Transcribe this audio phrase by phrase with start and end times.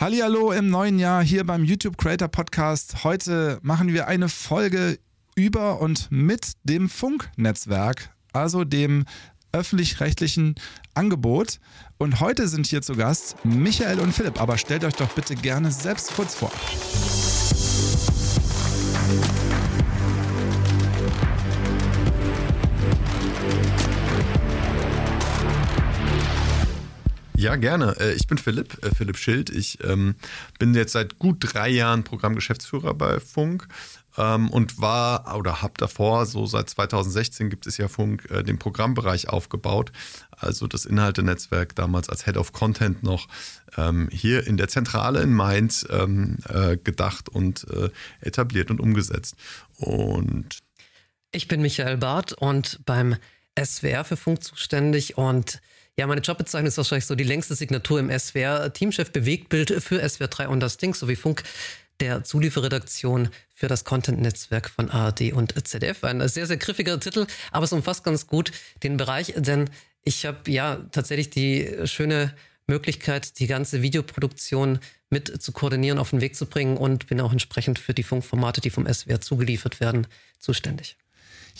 [0.00, 3.02] Hallihallo im neuen Jahr hier beim YouTube Creator Podcast.
[3.02, 5.00] Heute machen wir eine Folge
[5.34, 9.06] über und mit dem Funknetzwerk, also dem
[9.50, 10.54] öffentlich-rechtlichen
[10.94, 11.58] Angebot.
[11.98, 14.40] Und heute sind hier zu Gast Michael und Philipp.
[14.40, 16.52] Aber stellt euch doch bitte gerne selbst kurz vor.
[27.38, 27.94] Ja, gerne.
[28.00, 29.48] Äh, ich bin Philipp, äh, Philipp Schild.
[29.48, 30.16] Ich ähm,
[30.58, 33.68] bin jetzt seit gut drei Jahren Programmgeschäftsführer bei Funk
[34.16, 38.58] ähm, und war oder habe davor, so seit 2016 gibt es ja Funk, äh, den
[38.58, 39.92] Programmbereich aufgebaut.
[40.32, 43.28] Also das Inhaltenetzwerk damals als Head of Content noch
[43.76, 49.36] ähm, hier in der Zentrale in Mainz ähm, äh, gedacht und äh, etabliert und umgesetzt.
[49.76, 50.58] Und
[51.30, 53.14] ich bin Michael Barth und beim
[53.56, 55.60] SWR für Funk zuständig und
[55.98, 58.72] ja, meine Jobbezeichnung ist wahrscheinlich so die längste Signatur im SWR.
[58.72, 61.42] Teamchef Bewegtbild für SWR 3 und das Ding sowie Funk
[61.98, 66.04] der Zulieferredaktion für das Content-Netzwerk von ARD und ZDF.
[66.04, 68.52] Ein sehr, sehr griffiger Titel, aber es umfasst ganz gut
[68.84, 69.70] den Bereich, denn
[70.04, 72.32] ich habe ja tatsächlich die schöne
[72.68, 74.78] Möglichkeit, die ganze Videoproduktion
[75.10, 78.60] mit zu koordinieren, auf den Weg zu bringen und bin auch entsprechend für die Funkformate,
[78.60, 80.06] die vom SWR zugeliefert werden,
[80.38, 80.96] zuständig.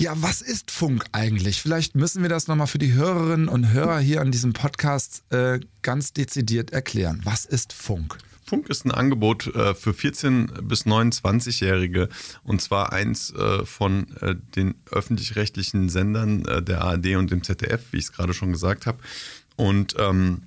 [0.00, 1.60] Ja, was ist Funk eigentlich?
[1.60, 5.58] Vielleicht müssen wir das nochmal für die Hörerinnen und Hörer hier an diesem Podcast äh,
[5.82, 7.20] ganz dezidiert erklären.
[7.24, 8.16] Was ist Funk?
[8.46, 12.08] Funk ist ein Angebot äh, für 14- bis 29-Jährige
[12.44, 17.86] und zwar eins äh, von äh, den öffentlich-rechtlichen Sendern äh, der ARD und dem ZDF,
[17.90, 18.98] wie ich es gerade schon gesagt habe.
[19.56, 20.42] Und ähm,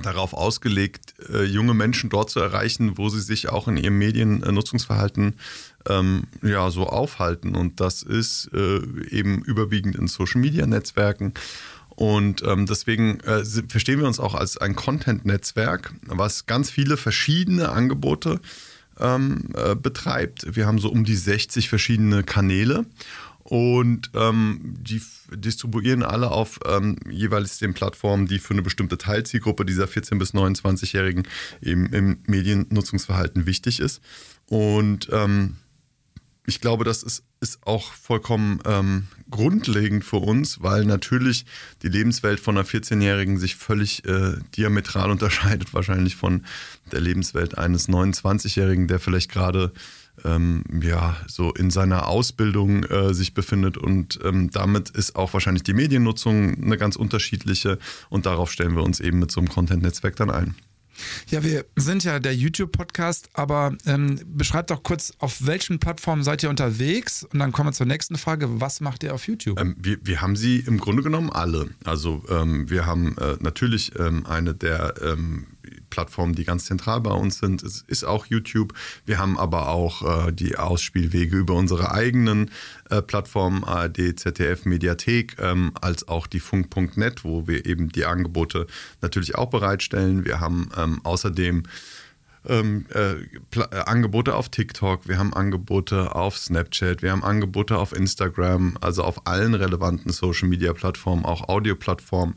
[0.00, 5.34] darauf ausgelegt, äh, junge Menschen dort zu erreichen, wo sie sich auch in ihrem Mediennutzungsverhalten
[5.88, 7.54] ähm, ja so aufhalten.
[7.54, 8.80] Und das ist äh,
[9.10, 11.34] eben überwiegend in Social-Media-Netzwerken.
[11.88, 17.68] Und ähm, deswegen äh, verstehen wir uns auch als ein Content-Netzwerk, was ganz viele verschiedene
[17.70, 18.40] Angebote
[18.98, 20.56] ähm, äh, betreibt.
[20.56, 22.86] Wir haben so um die 60 verschiedene Kanäle
[23.44, 29.64] und ähm, die distribuieren alle auf ähm, jeweils den Plattformen, die für eine bestimmte Teilzielgruppe
[29.64, 31.26] dieser 14- bis 29-Jährigen
[31.60, 34.00] eben im Mediennutzungsverhalten wichtig ist.
[34.46, 35.56] Und ähm,
[36.44, 41.46] ich glaube, das ist, ist auch vollkommen ähm, grundlegend für uns, weil natürlich
[41.82, 46.44] die Lebenswelt von einer 14-Jährigen sich völlig äh, diametral unterscheidet, wahrscheinlich von
[46.90, 49.72] der Lebenswelt eines 29-Jährigen, der vielleicht gerade
[50.24, 55.62] ähm, ja, so in seiner Ausbildung äh, sich befindet und ähm, damit ist auch wahrscheinlich
[55.62, 57.78] die Mediennutzung eine ganz unterschiedliche
[58.10, 60.54] und darauf stellen wir uns eben mit so einem Content-Netzwerk dann ein.
[61.28, 66.42] Ja, wir sind ja der YouTube-Podcast, aber ähm, beschreibt doch kurz, auf welchen Plattformen seid
[66.42, 67.24] ihr unterwegs?
[67.24, 69.58] Und dann kommen wir zur nächsten Frage, was macht ihr auf YouTube?
[69.58, 71.70] Ähm, wir, wir haben sie im Grunde genommen alle.
[71.84, 75.46] Also ähm, wir haben äh, natürlich ähm, eine der ähm,
[75.90, 77.62] Plattformen, die ganz zentral bei uns sind.
[77.62, 78.74] Es ist auch YouTube.
[79.04, 82.50] Wir haben aber auch äh, die Ausspielwege über unsere eigenen
[82.90, 88.66] äh, Plattformen, ARD, ZDF, Mediathek, ähm, als auch die Funk.net, wo wir eben die Angebote
[89.00, 90.24] natürlich auch bereitstellen.
[90.24, 91.64] Wir haben ähm, außerdem
[92.48, 97.94] ähm, äh, äh, Angebote auf TikTok, wir haben Angebote auf Snapchat, wir haben Angebote auf
[97.94, 102.34] Instagram, also auf allen relevanten Social Media Plattformen, auch Audio-Plattformen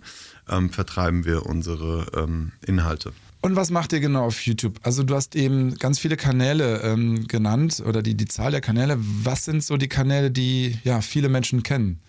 [0.50, 3.14] ähm, vertreiben wir unsere ähm, Inhalte.
[3.42, 4.80] Und was macht ihr genau auf YouTube?
[4.82, 8.98] Also du hast eben ganz viele Kanäle ähm, genannt oder die, die Zahl der Kanäle.
[9.00, 12.00] Was sind so die Kanäle, die ja viele Menschen kennen?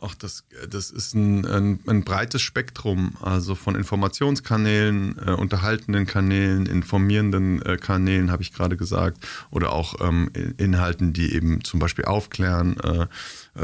[0.00, 6.66] Ach, das, das ist ein, ein, ein, breites Spektrum, also von Informationskanälen, äh, unterhaltenden Kanälen,
[6.66, 9.18] informierenden äh, Kanälen, habe ich gerade gesagt,
[9.50, 13.06] oder auch ähm, Inhalten, die eben zum Beispiel aufklären äh,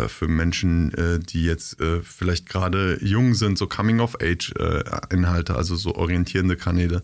[0.09, 6.57] für Menschen, äh, die jetzt äh, vielleicht gerade jung sind, so Coming-of-Age-Inhalte, also so orientierende
[6.57, 7.03] Kanäle.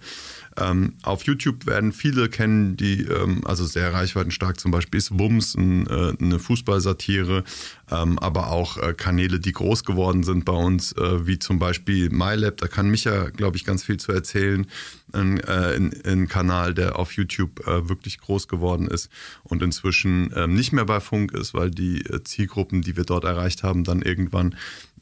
[0.56, 5.55] Ähm, auf YouTube werden viele kennen, die, ähm, also sehr reichweitenstark zum Beispiel ist Wums,
[5.55, 7.44] ein, äh, eine Fußballsatire,
[7.91, 12.11] ähm, aber auch äh, Kanäle, die groß geworden sind bei uns, äh, wie zum Beispiel
[12.11, 14.66] MyLab, da kann Micha, glaube ich, ganz viel zu erzählen.
[15.12, 19.08] Ein, äh, ein, ein Kanal, der auf YouTube äh, wirklich groß geworden ist
[19.44, 23.25] und inzwischen ähm, nicht mehr bei Funk ist, weil die äh, Zielgruppen, die wir dort
[23.25, 24.55] erreicht haben, dann irgendwann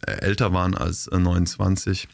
[0.06, 2.08] älter waren als 29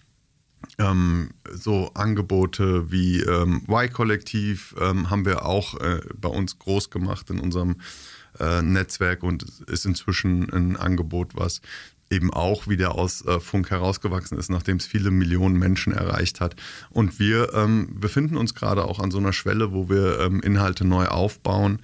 [0.79, 7.31] ähm, so Angebote wie ähm, Y-Kollektiv ähm, haben wir auch äh, bei uns groß gemacht
[7.31, 7.77] in unserem
[8.39, 11.61] äh, Netzwerk und ist inzwischen ein Angebot, was
[12.11, 16.57] eben auch wieder aus äh, Funk herausgewachsen ist, nachdem es viele Millionen Menschen erreicht hat.
[16.91, 20.85] Und wir ähm, befinden uns gerade auch an so einer Schwelle, wo wir ähm, Inhalte
[20.85, 21.81] neu aufbauen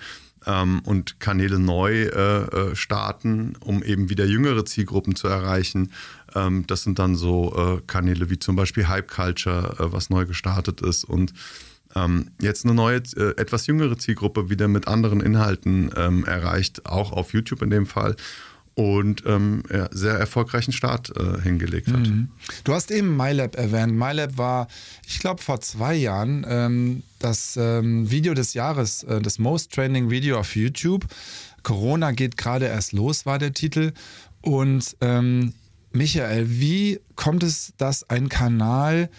[0.46, 5.92] ähm, und Kanäle neu äh, äh, starten, um eben wieder jüngere Zielgruppen zu erreichen.
[6.34, 10.26] Ähm, das sind dann so äh, Kanäle wie zum Beispiel Hype Culture, äh, was neu
[10.26, 11.32] gestartet ist und
[11.94, 17.12] ähm, jetzt eine neue, äh, etwas jüngere Zielgruppe wieder mit anderen Inhalten ähm, erreicht, auch
[17.12, 18.16] auf YouTube in dem Fall
[18.74, 22.00] und ähm, ja, sehr erfolgreichen Start äh, hingelegt hat.
[22.00, 22.28] Mhm.
[22.64, 23.92] Du hast eben MyLab erwähnt.
[23.92, 24.68] MyLab war,
[25.06, 30.10] ich glaube, vor zwei Jahren ähm, das ähm, Video des Jahres, äh, das Most Trending
[30.10, 31.04] Video auf YouTube.
[31.62, 33.92] Corona geht gerade erst los, war der Titel.
[34.40, 35.52] Und ähm,
[35.92, 39.10] Michael, wie kommt es, dass ein Kanal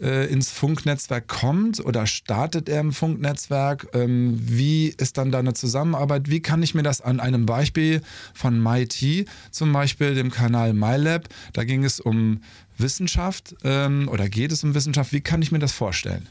[0.00, 3.88] äh, ins Funknetzwerk kommt oder startet er im Funknetzwerk?
[3.92, 6.30] Ähm, wie ist dann da eine Zusammenarbeit?
[6.30, 8.02] Wie kann ich mir das an einem Beispiel
[8.34, 12.42] von MIT, zum Beispiel dem Kanal MyLab, da ging es um
[12.78, 15.12] Wissenschaft ähm, oder geht es um Wissenschaft?
[15.12, 16.28] Wie kann ich mir das vorstellen?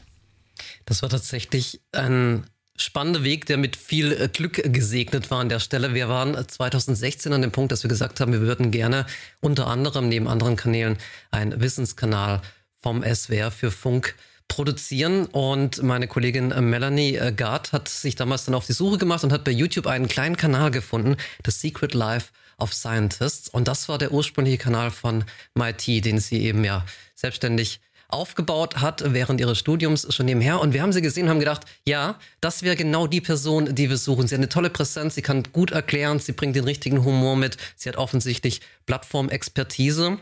[0.84, 2.44] Das war tatsächlich ein
[2.76, 5.94] spannender Weg, der mit viel äh, Glück gesegnet war an der Stelle.
[5.94, 9.06] Wir waren 2016 an dem Punkt, dass wir gesagt haben, wir würden gerne
[9.40, 10.96] unter anderem neben anderen Kanälen
[11.30, 12.40] einen Wissenskanal
[12.80, 14.14] vom SWR für Funk
[14.48, 19.22] produzieren und meine Kollegin Melanie äh, Gard hat sich damals dann auf die Suche gemacht
[19.22, 23.88] und hat bei YouTube einen kleinen Kanal gefunden, The Secret Life of Scientists und das
[23.88, 25.24] war der ursprüngliche Kanal von
[25.54, 26.84] MIT, den sie eben ja
[27.14, 27.80] selbstständig
[28.12, 30.60] aufgebaut hat während ihres Studiums schon nebenher.
[30.60, 33.90] Und wir haben sie gesehen und haben gedacht, ja, das wäre genau die Person, die
[33.90, 34.28] wir suchen.
[34.28, 37.56] Sie hat eine tolle Präsenz, sie kann gut erklären, sie bringt den richtigen Humor mit,
[37.76, 40.18] sie hat offensichtlich Plattformexpertise.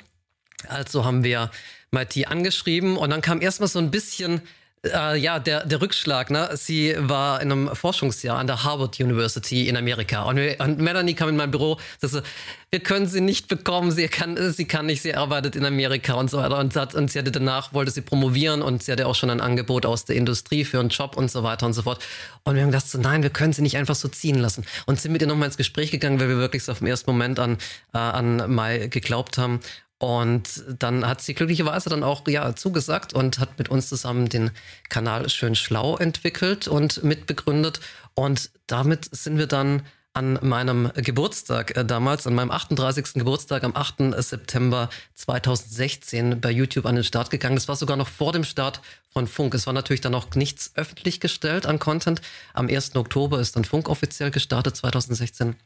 [0.67, 1.51] Also haben wir
[1.91, 4.43] MIT angeschrieben und dann kam erstmal so ein bisschen
[4.85, 6.51] äh, ja, der, der Rückschlag, ne?
[6.55, 10.23] Sie war in einem Forschungsjahr an der Harvard University in Amerika.
[10.23, 12.23] Und, wir, und Melanie kam in mein Büro, sagte,
[12.71, 16.31] wir können sie nicht bekommen, sie kann, sie kann nicht, sie arbeitet in Amerika und
[16.31, 16.59] so weiter.
[16.59, 19.41] Und, hat, und sie hatte danach, wollte sie promovieren und sie hatte auch schon ein
[19.41, 22.05] Angebot aus der Industrie für einen Job und so weiter und so fort.
[22.45, 24.65] Und wir haben gedacht, so, nein, wir können sie nicht einfach so ziehen lassen.
[24.87, 27.11] Und sind mit ihr nochmal ins Gespräch gegangen, weil wir wirklich so auf den ersten
[27.11, 27.59] Moment an,
[27.95, 29.61] äh, an Mai geglaubt haben.
[29.99, 34.53] Und dann hat sie glücklicherweise dann auch ja zugesagt und hat mit uns zusammen den
[34.89, 37.81] Kanal Schön Schlau entwickelt und mitbegründet.
[38.15, 39.83] Und damit sind wir dann
[40.15, 43.15] an meinem Geburtstag äh, damals, an meinem 38.
[43.15, 44.15] Geburtstag am 8.
[44.19, 47.55] September 2016 bei YouTube an den Start gegangen.
[47.55, 48.81] Das war sogar noch vor dem Start
[49.13, 49.55] von Funk.
[49.55, 52.21] Es war natürlich dann noch nichts öffentlich gestellt an Content.
[52.53, 52.97] Am 1.
[52.97, 55.57] Oktober ist dann Funk offiziell gestartet 2016.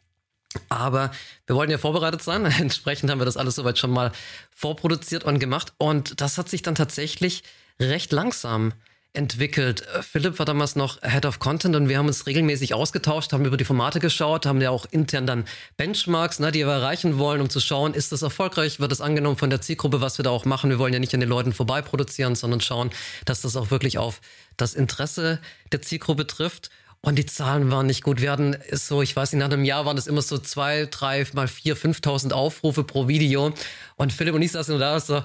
[0.69, 1.11] Aber
[1.47, 2.45] wir wollten ja vorbereitet sein.
[2.61, 4.13] Entsprechend haben wir das alles soweit schon mal
[4.51, 5.73] vorproduziert und gemacht.
[5.79, 7.43] Und das hat sich dann tatsächlich
[7.81, 8.73] recht langsam
[9.15, 9.87] entwickelt.
[10.01, 13.59] Philipp war damals noch Head of Content und wir haben uns regelmäßig ausgetauscht, haben über
[13.59, 15.45] die Formate geschaut, haben ja auch intern dann
[15.77, 19.37] Benchmarks, ne, die wir erreichen wollen, um zu schauen, ist das erfolgreich, wird das angenommen
[19.37, 20.71] von der Zielgruppe, was wir da auch machen.
[20.71, 22.91] Wir wollen ja nicht an den Leuten vorbei produzieren, sondern schauen,
[23.27, 24.23] dass das auch wirklich auf
[24.57, 25.41] das Interesse
[25.73, 26.71] der Zielgruppe trifft.
[27.05, 28.21] Und die Zahlen waren nicht gut.
[28.21, 31.27] Wir hatten so, ich weiß nicht, nach einem Jahr waren es immer so zwei, drei
[31.33, 33.53] mal vier, 5.000 Aufrufe pro Video.
[33.97, 35.25] Und Philipp und ich saßen da so,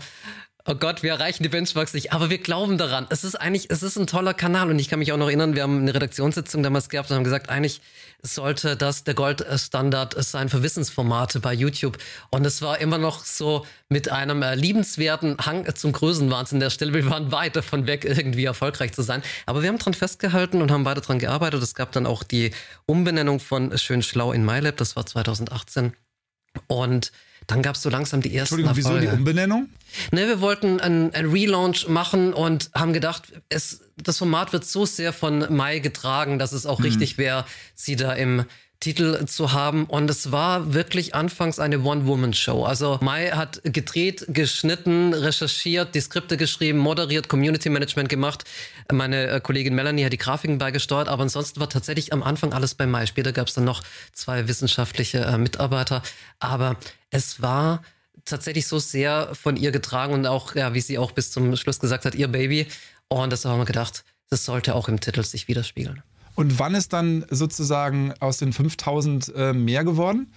[0.66, 3.06] oh Gott, wir erreichen die Benchmarks nicht, aber wir glauben daran.
[3.12, 5.56] Es ist eigentlich, es ist ein toller Kanal und ich kann mich auch noch erinnern,
[5.56, 7.80] wir haben eine Redaktionssitzung damals gehabt und haben gesagt, eigentlich
[8.22, 11.98] sollte das der Goldstandard sein für Wissensformate bei YouTube.
[12.30, 16.94] Und es war immer noch so mit einem äh, liebenswerten Hang zum Größenwahnsinn der Stelle.
[16.94, 19.22] Wir waren weit davon weg, irgendwie erfolgreich zu sein.
[19.46, 21.62] Aber wir haben dran festgehalten und haben weiter dran gearbeitet.
[21.62, 22.52] Es gab dann auch die
[22.86, 25.94] Umbenennung von Schön Schlau in MyLab, das war 2018.
[26.68, 27.12] Und
[27.46, 29.02] dann gab es so langsam die ersten Entschuldigung, Erfolge.
[29.02, 29.70] wieso die Umbenennung?
[30.12, 34.86] Ne, wir wollten ein, ein Relaunch machen und haben gedacht, es, das Format wird so
[34.86, 36.86] sehr von Mai getragen, dass es auch mhm.
[36.86, 37.46] richtig wäre,
[37.76, 38.46] sie da im
[38.80, 39.86] Titel zu haben.
[39.86, 42.64] Und es war wirklich anfangs eine One-Woman-Show.
[42.64, 48.44] Also Mai hat gedreht, geschnitten, recherchiert, die Skripte geschrieben, moderiert, Community Management gemacht.
[48.92, 52.76] Meine äh, Kollegin Melanie hat die Grafiken beigesteuert, aber ansonsten war tatsächlich am Anfang alles
[52.76, 53.08] bei Mai.
[53.08, 53.82] Später gab es dann noch
[54.14, 56.04] zwei wissenschaftliche äh, Mitarbeiter.
[56.40, 56.78] Aber
[57.10, 57.82] es war
[58.26, 61.80] tatsächlich so sehr von ihr getragen und auch, ja, wie sie auch bis zum Schluss
[61.80, 62.68] gesagt hat, ihr Baby.
[63.10, 66.04] Und das haben wir gedacht, das sollte auch im Titel sich widerspiegeln.
[66.36, 70.32] Und wann ist dann sozusagen aus den 5000 äh, mehr geworden?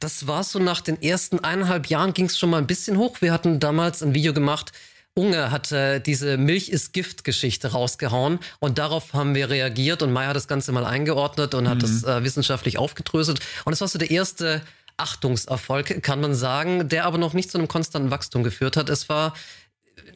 [0.00, 3.20] Das war so nach den ersten eineinhalb Jahren ging es schon mal ein bisschen hoch.
[3.20, 4.72] Wir hatten damals ein Video gemacht.
[5.14, 10.28] Unge hat äh, diese Milch ist Gift-Geschichte rausgehauen und darauf haben wir reagiert und Maya
[10.28, 11.82] hat das Ganze mal eingeordnet und hat mhm.
[11.82, 13.40] das äh, wissenschaftlich aufgedröselt.
[13.64, 14.62] Und es war so der erste
[14.96, 18.88] Achtungserfolg, kann man sagen, der aber noch nicht zu einem konstanten Wachstum geführt hat.
[18.88, 19.34] Es war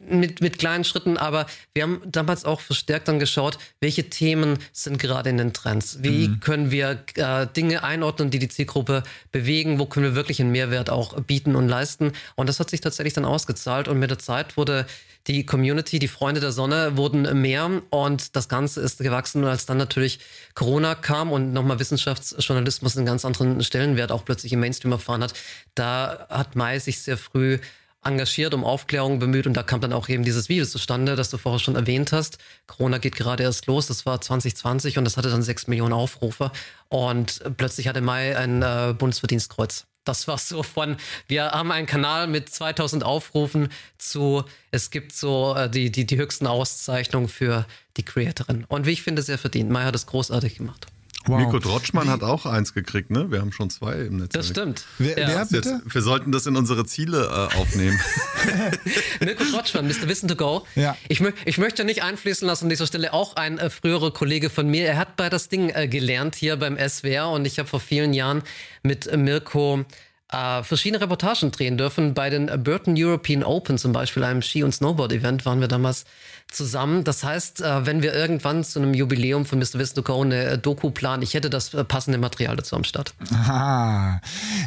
[0.09, 4.97] mit, mit kleinen Schritten, aber wir haben damals auch verstärkt dann geschaut, welche Themen sind
[4.99, 5.99] gerade in den Trends.
[6.01, 6.39] Wie mhm.
[6.39, 9.79] können wir äh, Dinge einordnen, die die Zielgruppe bewegen?
[9.79, 12.13] Wo können wir wirklich einen Mehrwert auch bieten und leisten?
[12.35, 14.85] Und das hat sich tatsächlich dann ausgezahlt und mit der Zeit wurde
[15.27, 19.43] die Community, die Freunde der Sonne wurden mehr und das Ganze ist gewachsen.
[19.43, 20.19] Und als dann natürlich
[20.55, 25.33] Corona kam und nochmal Wissenschaftsjournalismus einen ganz anderen Stellenwert auch plötzlich im Mainstream erfahren hat,
[25.75, 27.59] da hat Mai sich sehr früh
[28.09, 31.37] engagiert, um Aufklärung bemüht und da kam dann auch eben dieses Video zustande, das du
[31.37, 32.37] vorher schon erwähnt hast.
[32.67, 36.51] Corona geht gerade erst los, das war 2020 und das hatte dann sechs Millionen Aufrufe
[36.89, 39.85] und plötzlich hatte Mai ein äh, Bundesverdienstkreuz.
[40.03, 40.97] Das war so von,
[41.27, 46.17] wir haben einen Kanal mit 2000 Aufrufen zu, es gibt so äh, die, die, die
[46.17, 47.65] höchsten Auszeichnungen für
[47.97, 48.65] die Creatorin.
[48.67, 49.69] Und wie ich finde, sehr verdient.
[49.69, 50.87] Mai hat es großartig gemacht.
[51.25, 51.39] Wow.
[51.39, 52.11] Nico Drotschmann Wie?
[52.11, 53.29] hat auch eins gekriegt, ne?
[53.29, 54.29] Wir haben schon zwei im Netz.
[54.31, 54.85] Das stimmt.
[54.97, 55.27] Wer, ja.
[55.27, 55.81] wer bitte?
[55.85, 57.99] Wir sollten das in unsere Ziele äh, aufnehmen.
[59.19, 60.07] Mirko Drotschmann, Mr.
[60.07, 60.65] Wissen to Go.
[60.75, 60.95] Ja.
[61.09, 64.69] Ich, ich möchte nicht einfließen lassen an dieser Stelle auch ein äh, früherer Kollege von
[64.69, 64.87] mir.
[64.87, 68.13] Er hat bei das Ding äh, gelernt hier beim SWR und ich habe vor vielen
[68.13, 68.41] Jahren
[68.81, 69.85] mit äh, Mirko
[70.31, 72.13] äh, verschiedene Reportagen drehen dürfen.
[72.13, 76.05] Bei den Burton European Open zum Beispiel, einem Ski- und Snowboard-Event, waren wir damals
[76.51, 77.03] zusammen.
[77.03, 80.03] Das heißt, äh, wenn wir irgendwann zu einem Jubiläum von Mr.
[80.03, 83.13] To eine äh, Doku planen, ich hätte das äh, passende Material dazu am Start.
[83.31, 84.21] Aha.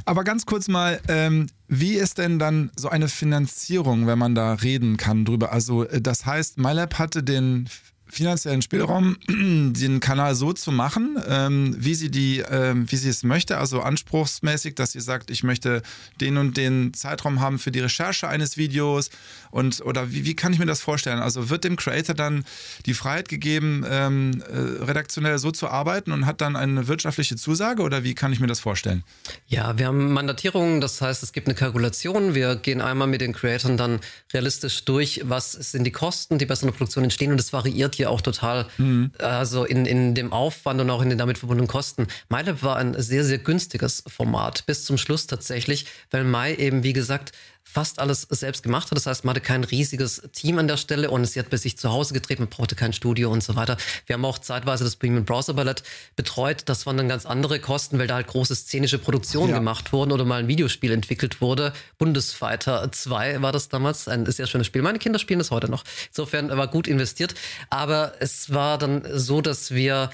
[0.04, 4.54] Aber ganz kurz mal, ähm, wie ist denn dann so eine Finanzierung, wenn man da
[4.54, 5.52] reden kann drüber?
[5.52, 7.69] Also das heißt, MyLab hatte den
[8.12, 13.23] finanziellen Spielraum, den Kanal so zu machen, ähm, wie sie die, ähm, wie sie es
[13.23, 15.81] möchte, also anspruchsmäßig, dass sie sagt, ich möchte
[16.21, 19.09] den und den Zeitraum haben für die Recherche eines Videos
[19.50, 21.21] und oder wie, wie kann ich mir das vorstellen?
[21.21, 22.45] Also wird dem Creator dann
[22.85, 27.83] die Freiheit gegeben, ähm, äh, redaktionell so zu arbeiten und hat dann eine wirtschaftliche Zusage
[27.83, 29.04] oder wie kann ich mir das vorstellen?
[29.49, 32.35] Ja, wir haben Mandatierungen, das heißt, es gibt eine Kalkulation.
[32.35, 34.00] Wir gehen einmal mit den Creatoren dann
[34.35, 38.01] realistisch durch, was sind die Kosten, die bei so einer Produktion entstehen und es variiert
[38.02, 39.12] hier auch total, mhm.
[39.18, 42.09] also in, in dem Aufwand und auch in den damit verbundenen Kosten.
[42.28, 46.92] MyLab war ein sehr, sehr günstiges Format bis zum Schluss tatsächlich, weil Mai eben, wie
[46.92, 47.32] gesagt,
[47.64, 48.97] fast alles selbst gemacht hat.
[48.97, 51.78] Das heißt, man hatte kein riesiges Team an der Stelle und sie hat bei sich
[51.78, 53.76] zu Hause gedreht, man brauchte kein Studio und so weiter.
[54.07, 55.83] Wir haben auch zeitweise das Premium Browser Ballett
[56.16, 56.62] betreut.
[56.66, 59.59] Das waren dann ganz andere Kosten, weil da halt große szenische Produktionen ja.
[59.59, 61.73] gemacht wurden oder mal ein Videospiel entwickelt wurde.
[61.99, 64.83] Bundesfighter 2 war das damals, ein sehr schönes Spiel.
[64.83, 65.85] Meine Kinder spielen das heute noch.
[66.09, 67.35] Insofern war gut investiert.
[67.71, 70.11] Aber es war dann so, dass wir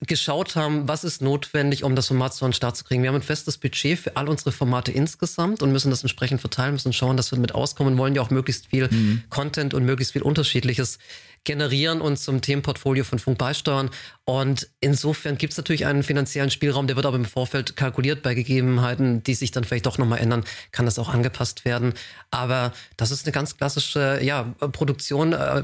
[0.00, 3.02] geschaut haben, was ist notwendig, um das Format so an den Start zu kriegen.
[3.02, 6.72] Wir haben ein festes Budget für all unsere Formate insgesamt und müssen das entsprechend verteilen,
[6.74, 9.22] müssen schauen, dass wir mit auskommen, wollen ja auch möglichst viel mhm.
[9.30, 10.98] Content und möglichst viel Unterschiedliches
[11.46, 13.88] generieren und zum Themenportfolio von Funk beisteuern.
[14.24, 18.34] Und insofern gibt es natürlich einen finanziellen Spielraum, der wird aber im Vorfeld kalkuliert bei
[18.34, 21.94] Gegebenheiten, die sich dann vielleicht doch nochmal ändern, kann das auch angepasst werden.
[22.30, 25.62] Aber das ist eine ganz klassische ja, Produktion, äh,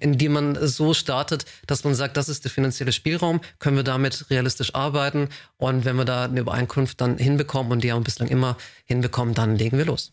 [0.00, 3.84] in die man so startet, dass man sagt, das ist der finanzielle Spielraum, können wir
[3.84, 5.28] damit realistisch arbeiten.
[5.58, 8.56] Und wenn wir da eine Übereinkunft dann hinbekommen und die haben wir bislang immer
[8.86, 10.12] hinbekommen, dann legen wir los.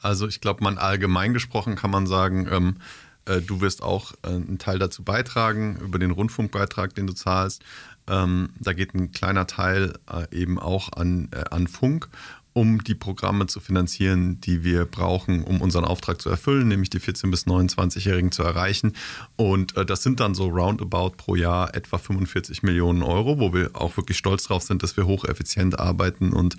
[0.00, 2.76] Also ich glaube, man allgemein gesprochen kann man sagen, ähm,
[3.26, 7.62] äh, du wirst auch äh, einen Teil dazu beitragen über den Rundfunkbeitrag, den du zahlst.
[8.08, 12.08] Ähm, da geht ein kleiner Teil äh, eben auch an, äh, an Funk
[12.56, 17.00] um die Programme zu finanzieren, die wir brauchen, um unseren Auftrag zu erfüllen, nämlich die
[17.00, 18.94] 14- bis 29-Jährigen zu erreichen.
[19.36, 23.72] Und äh, das sind dann so roundabout pro Jahr etwa 45 Millionen Euro, wo wir
[23.74, 26.56] auch wirklich stolz drauf sind, dass wir hocheffizient arbeiten und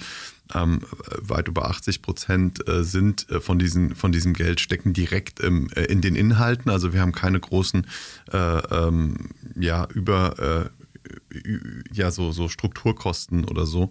[0.53, 0.81] ähm,
[1.19, 5.67] weit über 80 Prozent äh, sind äh, von, diesen, von diesem Geld stecken direkt im,
[5.71, 6.69] äh, in den Inhalten.
[6.69, 7.87] Also wir haben keine großen
[8.31, 10.76] äh, ähm, ja, über äh,
[11.91, 13.89] ja so, so Strukturkosten oder so,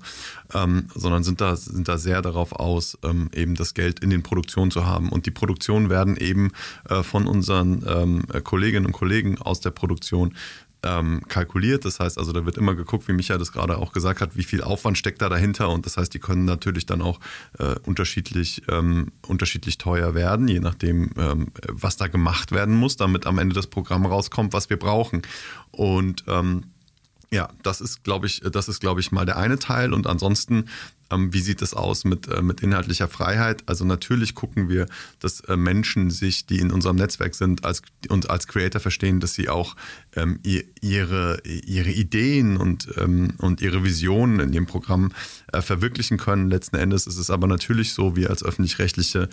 [0.54, 4.22] ähm, sondern sind da, sind da sehr darauf aus, ähm, eben das Geld in den
[4.22, 5.10] Produktionen zu haben.
[5.10, 6.50] Und die Produktionen werden eben
[6.88, 10.34] äh, von unseren ähm, Kolleginnen und Kollegen aus der Produktion
[10.86, 11.84] ähm, kalkuliert.
[11.84, 14.42] Das heißt also, da wird immer geguckt, wie Michael das gerade auch gesagt hat, wie
[14.42, 15.70] viel Aufwand steckt da dahinter.
[15.70, 17.18] Und das heißt, die können natürlich dann auch
[17.58, 23.26] äh, unterschiedlich, ähm, unterschiedlich teuer werden, je nachdem, ähm, was da gemacht werden muss, damit
[23.26, 25.22] am Ende das Programm rauskommt, was wir brauchen.
[25.70, 26.64] Und ähm,
[27.36, 29.92] ja, das ist, glaube ich, das ist, glaube ich, mal der eine Teil.
[29.92, 30.70] Und ansonsten
[31.10, 33.62] wie sieht es aus mit, äh, mit inhaltlicher Freiheit?
[33.66, 34.86] Also natürlich gucken wir,
[35.20, 39.34] dass äh, Menschen sich, die in unserem Netzwerk sind, als, und als Creator verstehen, dass
[39.34, 39.76] sie auch
[40.14, 45.12] ähm, ihre, ihre Ideen und, ähm, und ihre Visionen in ihrem Programm
[45.52, 46.50] äh, verwirklichen können.
[46.50, 49.28] Letzten Endes ist es aber natürlich so, wir als öffentlich-rechtliche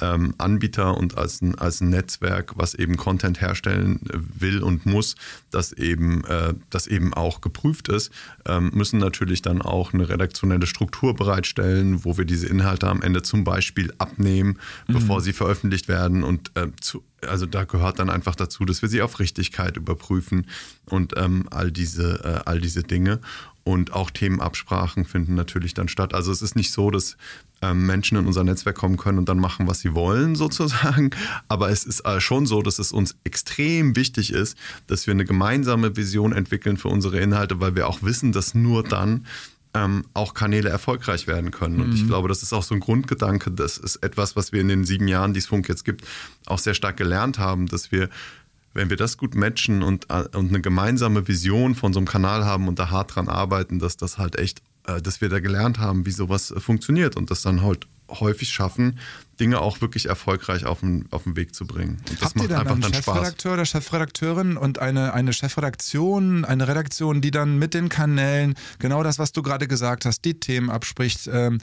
[0.00, 4.00] ähm, Anbieter und als ein, als ein Netzwerk, was eben Content herstellen
[4.38, 5.16] will und muss,
[5.50, 8.10] das eben, äh, das eben auch geprüft ist,
[8.46, 13.22] ähm, müssen natürlich dann auch eine redaktionelle Struktur bereitstellen, wo wir diese Inhalte am Ende
[13.22, 14.94] zum Beispiel abnehmen, mhm.
[14.94, 16.22] bevor sie veröffentlicht werden.
[16.22, 20.46] Und äh, zu, also da gehört dann einfach dazu, dass wir sie auf Richtigkeit überprüfen
[20.86, 23.20] und ähm, all, diese, äh, all diese Dinge.
[23.64, 26.14] Und auch Themenabsprachen finden natürlich dann statt.
[26.14, 27.18] Also es ist nicht so, dass
[27.60, 31.10] ähm, Menschen in unser Netzwerk kommen können und dann machen, was sie wollen, sozusagen.
[31.48, 34.56] Aber es ist äh, schon so, dass es uns extrem wichtig ist,
[34.86, 38.84] dass wir eine gemeinsame Vision entwickeln für unsere Inhalte, weil wir auch wissen, dass nur
[38.84, 39.26] dann
[39.78, 41.80] ähm, auch Kanäle erfolgreich werden können.
[41.80, 41.94] Und mhm.
[41.94, 43.50] ich glaube, das ist auch so ein Grundgedanke.
[43.50, 46.04] Das ist etwas, was wir in den sieben Jahren, die es Funk jetzt gibt,
[46.46, 48.08] auch sehr stark gelernt haben, dass wir
[48.74, 52.44] wenn wir das gut matchen und, äh, und eine gemeinsame Vision von so einem Kanal
[52.44, 55.78] haben und da hart dran arbeiten, dass das halt echt, äh, dass wir da gelernt
[55.78, 58.98] haben, wie sowas äh, funktioniert und das dann halt häufig schaffen,
[59.38, 61.98] Dinge auch wirklich erfolgreich auf den, auf den Weg zu bringen.
[62.08, 65.32] Und das Habt macht ihr dann einfach einen dann Chefredakteur oder Chefredakteurin und eine, eine
[65.32, 70.24] Chefredaktion, eine Redaktion, die dann mit den Kanälen genau das, was du gerade gesagt hast,
[70.24, 71.58] die Themen abspricht, ähm,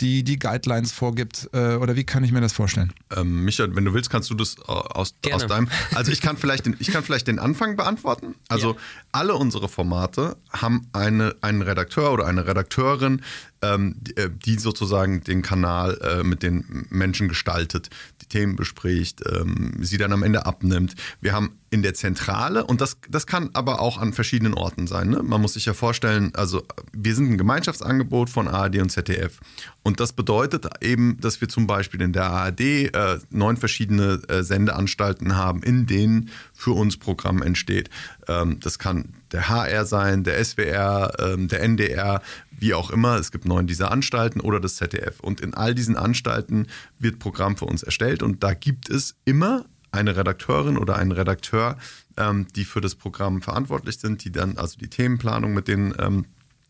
[0.00, 1.48] die die Guidelines vorgibt?
[1.52, 2.92] Äh, oder wie kann ich mir das vorstellen?
[3.14, 5.68] Ähm, Micha, wenn du willst, kannst du das aus, aus deinem.
[5.94, 8.34] Also ich kann vielleicht den, ich kann vielleicht den Anfang beantworten.
[8.48, 8.78] Also ja.
[9.12, 13.22] alle unsere Formate haben eine, einen Redakteur oder eine Redakteurin,
[13.62, 17.88] ähm, die, äh, die sozusagen den Kanal äh, mit den Menschen Menschen gestaltet,
[18.20, 20.94] die Themen bespricht, ähm, sie dann am Ende abnimmt.
[21.20, 25.10] Wir haben in der Zentrale, und das, das kann aber auch an verschiedenen Orten sein.
[25.10, 25.22] Ne?
[25.22, 29.40] Man muss sich ja vorstellen, also wir sind ein Gemeinschaftsangebot von ARD und ZDF.
[29.82, 34.42] Und das bedeutet eben, dass wir zum Beispiel in der ARD äh, neun verschiedene äh,
[34.42, 37.90] Sendeanstalten haben, in denen für uns Programm entsteht.
[38.28, 42.22] Ähm, das kann der HR sein, der SWR, ähm, der NDR,
[42.58, 43.16] wie auch immer.
[43.16, 45.20] Es gibt neun dieser Anstalten oder das ZDF.
[45.20, 46.66] Und in all diesen Anstalten
[46.98, 48.22] wird Programm für uns erstellt.
[48.22, 51.76] Und da gibt es immer eine Redakteurin oder einen Redakteur,
[52.16, 56.26] ähm, die für das Programm verantwortlich sind, die dann also die Themenplanung mit den, ähm,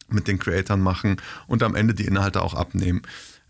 [0.09, 1.17] mit den Creatoren machen
[1.47, 3.03] und am Ende die Inhalte auch abnehmen.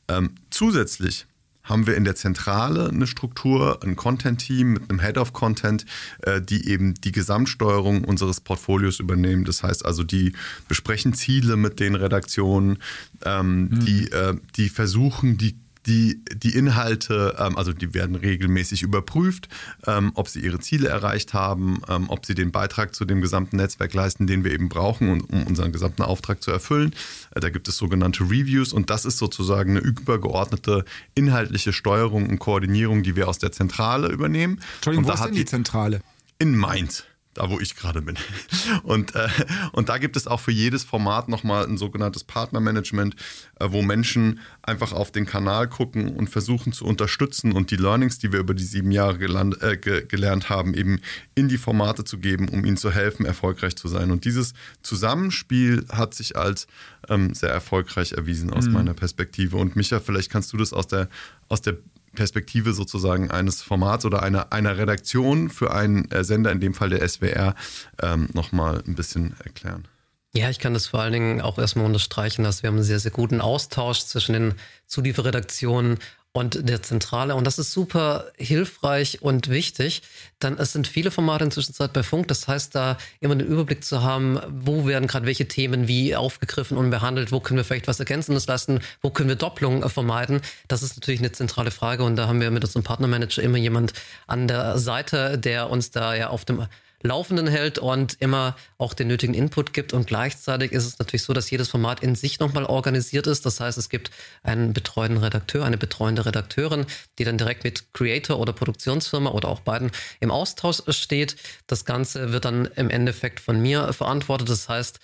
[0.08, 1.26] Ähm, zusätzlich
[1.66, 5.84] haben wir in der Zentrale eine Struktur, ein Content-Team mit einem Head of Content,
[6.22, 9.44] äh, die eben die Gesamtsteuerung unseres Portfolios übernehmen.
[9.44, 10.32] Das heißt also, die
[10.68, 12.78] besprechen Ziele mit den Redaktionen,
[13.24, 13.84] ähm, mhm.
[13.84, 15.56] die, äh, die versuchen, die
[15.86, 19.48] die, die Inhalte, ähm, also die werden regelmäßig überprüft,
[19.86, 23.56] ähm, ob sie ihre Ziele erreicht haben, ähm, ob sie den Beitrag zu dem gesamten
[23.56, 26.94] Netzwerk leisten, den wir eben brauchen, um, um unseren gesamten Auftrag zu erfüllen.
[27.34, 32.38] Äh, da gibt es sogenannte Reviews und das ist sozusagen eine übergeordnete inhaltliche Steuerung und
[32.38, 34.60] Koordinierung, die wir aus der Zentrale übernehmen.
[34.76, 36.00] Entschuldigung, wo ist denn die Zentrale?
[36.38, 37.04] In Mainz
[37.36, 38.16] da wo ich gerade bin.
[38.82, 39.28] Und, äh,
[39.72, 43.14] und da gibt es auch für jedes Format nochmal ein sogenanntes Partnermanagement,
[43.60, 48.18] äh, wo Menschen einfach auf den Kanal gucken und versuchen zu unterstützen und die Learnings,
[48.18, 51.00] die wir über die sieben Jahre gelernt, äh, ge gelernt haben, eben
[51.34, 54.10] in die Formate zu geben, um ihnen zu helfen, erfolgreich zu sein.
[54.10, 56.66] Und dieses Zusammenspiel hat sich als
[57.08, 58.72] ähm, sehr erfolgreich erwiesen aus mhm.
[58.72, 59.56] meiner Perspektive.
[59.56, 61.08] Und Micha, vielleicht kannst du das aus der,
[61.48, 61.76] aus der
[62.16, 66.90] Perspektive sozusagen eines Formats oder einer, einer Redaktion für einen äh, Sender, in dem Fall
[66.90, 67.54] der SWR,
[68.02, 69.86] ähm, nochmal ein bisschen erklären.
[70.34, 72.98] Ja, ich kann das vor allen Dingen auch erstmal unterstreichen, dass wir haben einen sehr,
[72.98, 74.54] sehr guten Austausch zwischen den
[74.86, 75.98] Zulieferredaktionen
[76.36, 77.34] und der Zentrale.
[77.34, 80.02] Und das ist super hilfreich und wichtig.
[80.38, 82.28] Dann es sind viele Formate inzwischen bei Funk.
[82.28, 86.76] Das heißt, da immer den Überblick zu haben, wo werden gerade welche Themen wie aufgegriffen
[86.76, 90.42] und behandelt, wo können wir vielleicht was Ergänzendes leisten, wo können wir Doppelungen vermeiden.
[90.68, 92.04] Das ist natürlich eine zentrale Frage.
[92.04, 93.94] Und da haben wir mit unserem Partnermanager immer jemand
[94.26, 96.66] an der Seite, der uns da ja auf dem
[97.06, 99.92] Laufenden hält und immer auch den nötigen Input gibt.
[99.92, 103.46] Und gleichzeitig ist es natürlich so, dass jedes Format in sich nochmal organisiert ist.
[103.46, 104.10] Das heißt, es gibt
[104.42, 106.86] einen betreuenden Redakteur, eine betreuende Redakteurin,
[107.18, 109.90] die dann direkt mit Creator oder Produktionsfirma oder auch beiden
[110.20, 111.36] im Austausch steht.
[111.66, 114.48] Das Ganze wird dann im Endeffekt von mir verantwortet.
[114.48, 115.00] Das heißt,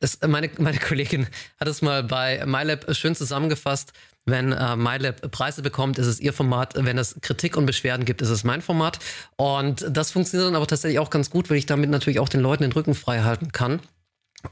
[0.00, 1.26] es, meine, meine Kollegin
[1.58, 3.92] hat es mal bei MyLab schön zusammengefasst.
[4.28, 6.74] Wenn äh, MyLab Preise bekommt, ist es ihr Format.
[6.76, 8.98] Wenn es Kritik und Beschwerden gibt, ist es mein Format.
[9.36, 12.40] Und das funktioniert dann aber tatsächlich auch ganz gut, weil ich damit natürlich auch den
[12.40, 13.80] Leuten den Rücken frei halten kann.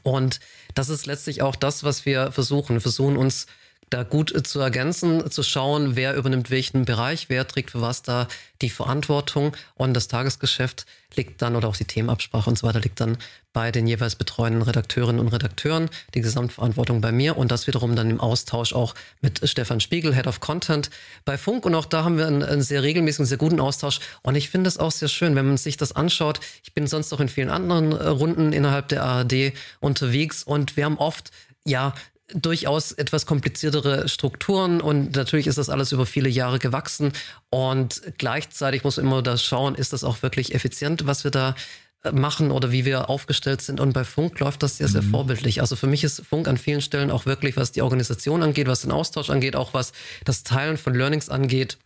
[0.03, 0.39] Und
[0.75, 2.77] das ist letztlich auch das, was wir versuchen.
[2.77, 3.47] Wir versuchen uns
[3.95, 8.27] da gut zu ergänzen, zu schauen, wer übernimmt welchen Bereich, wer trägt für was da
[8.61, 9.57] die Verantwortung.
[9.77, 13.19] Und das Tagesgeschäft liegt dann oder auch die Themenabsprache und so weiter liegt dann
[13.53, 17.37] bei den jeweils betreuenden Redakteurinnen und Redakteuren, die Gesamtverantwortung bei mir.
[17.37, 20.91] Und das wiederum dann im Austausch auch mit Stefan Spiegel, Head of Content
[21.25, 21.65] bei Funk.
[21.65, 24.01] Und auch da haben wir einen, einen sehr regelmäßigen, sehr guten Austausch.
[24.23, 26.41] Und ich finde es auch sehr schön, wenn man sich das anschaut.
[26.65, 30.43] Ich bin sonst auch in vielen anderen äh, Runden innerhalb der ARD unterwegs.
[30.43, 31.31] Und wir haben oft
[31.65, 31.95] ja,
[32.33, 37.13] durchaus etwas kompliziertere Strukturen und natürlich ist das alles über viele Jahre gewachsen
[37.51, 41.55] und gleichzeitig muss man immer da schauen, ist das auch wirklich effizient, was wir da
[42.03, 43.79] äh, machen oder wie wir aufgestellt sind.
[43.79, 45.11] Und bei Funk läuft das sehr, sehr mhm.
[45.11, 45.61] vorbildlich.
[45.61, 48.83] Also für mich ist Funk an vielen Stellen auch wirklich, was die Organisation angeht, was
[48.83, 49.93] den Austausch angeht, auch was
[50.25, 51.77] das Teilen von Learnings angeht,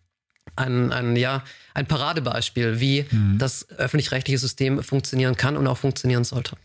[0.55, 1.43] ein, ein, ja,
[1.75, 3.39] ein Paradebeispiel, wie mhm.
[3.39, 6.57] das öffentlich-rechtliche System funktionieren kann und auch funktionieren sollte.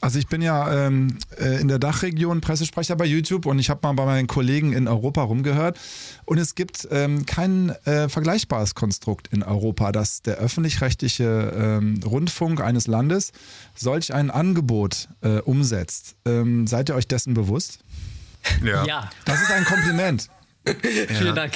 [0.00, 3.80] Also ich bin ja ähm, äh, in der Dachregion Pressesprecher bei YouTube und ich habe
[3.82, 5.78] mal bei meinen Kollegen in Europa rumgehört
[6.24, 12.60] und es gibt ähm, kein äh, vergleichbares Konstrukt in Europa, dass der öffentlich-rechtliche ähm, Rundfunk
[12.60, 13.32] eines Landes
[13.74, 16.16] solch ein Angebot äh, umsetzt.
[16.24, 17.80] Ähm, seid ihr euch dessen bewusst?
[18.64, 18.84] Ja.
[18.84, 19.10] ja.
[19.24, 20.28] Das ist ein Kompliment.
[21.08, 21.52] Vielen Dank.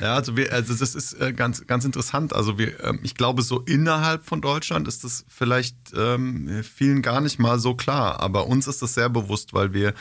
[0.00, 2.34] Ja, also, wir, also das ist äh, ganz, ganz interessant.
[2.34, 7.20] Also wir, ähm, ich glaube, so innerhalb von Deutschland ist das vielleicht ähm, vielen gar
[7.20, 8.20] nicht mal so klar.
[8.20, 9.94] Aber uns ist das sehr bewusst, weil wir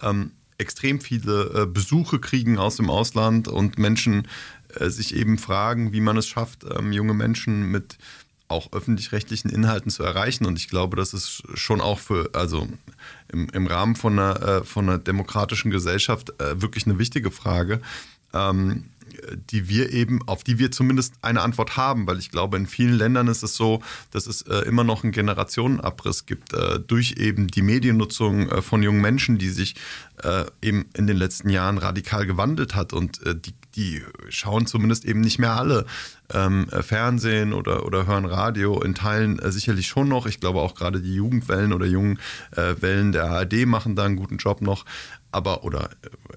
[0.00, 4.28] ähm, extrem viele äh, Besuche kriegen aus dem Ausland und Menschen
[4.78, 7.98] äh, sich eben fragen, wie man es schafft, ähm, junge Menschen mit
[8.52, 10.46] auch öffentlich-rechtlichen Inhalten zu erreichen.
[10.46, 12.68] Und ich glaube, das ist schon auch für, also
[13.32, 17.80] im, im Rahmen von einer, äh, von einer demokratischen Gesellschaft äh, wirklich eine wichtige Frage.
[18.32, 18.84] Ähm,
[19.50, 22.94] die wir eben, auf die wir zumindest eine Antwort haben, weil ich glaube, in vielen
[22.94, 27.48] Ländern ist es so, dass es äh, immer noch einen Generationenabriss gibt äh, durch eben
[27.48, 29.74] die Mediennutzung äh, von jungen Menschen, die sich
[30.22, 35.04] äh, eben in den letzten Jahren radikal gewandelt hat und äh, die, die schauen zumindest
[35.04, 35.86] eben nicht mehr alle
[36.32, 40.26] ähm, äh, Fernsehen oder, oder hören Radio, in Teilen sicherlich schon noch.
[40.26, 42.18] Ich glaube auch gerade die Jugendwellen oder jungen
[42.54, 44.84] Wellen der ARD machen da einen guten Job noch
[45.32, 45.90] aber oder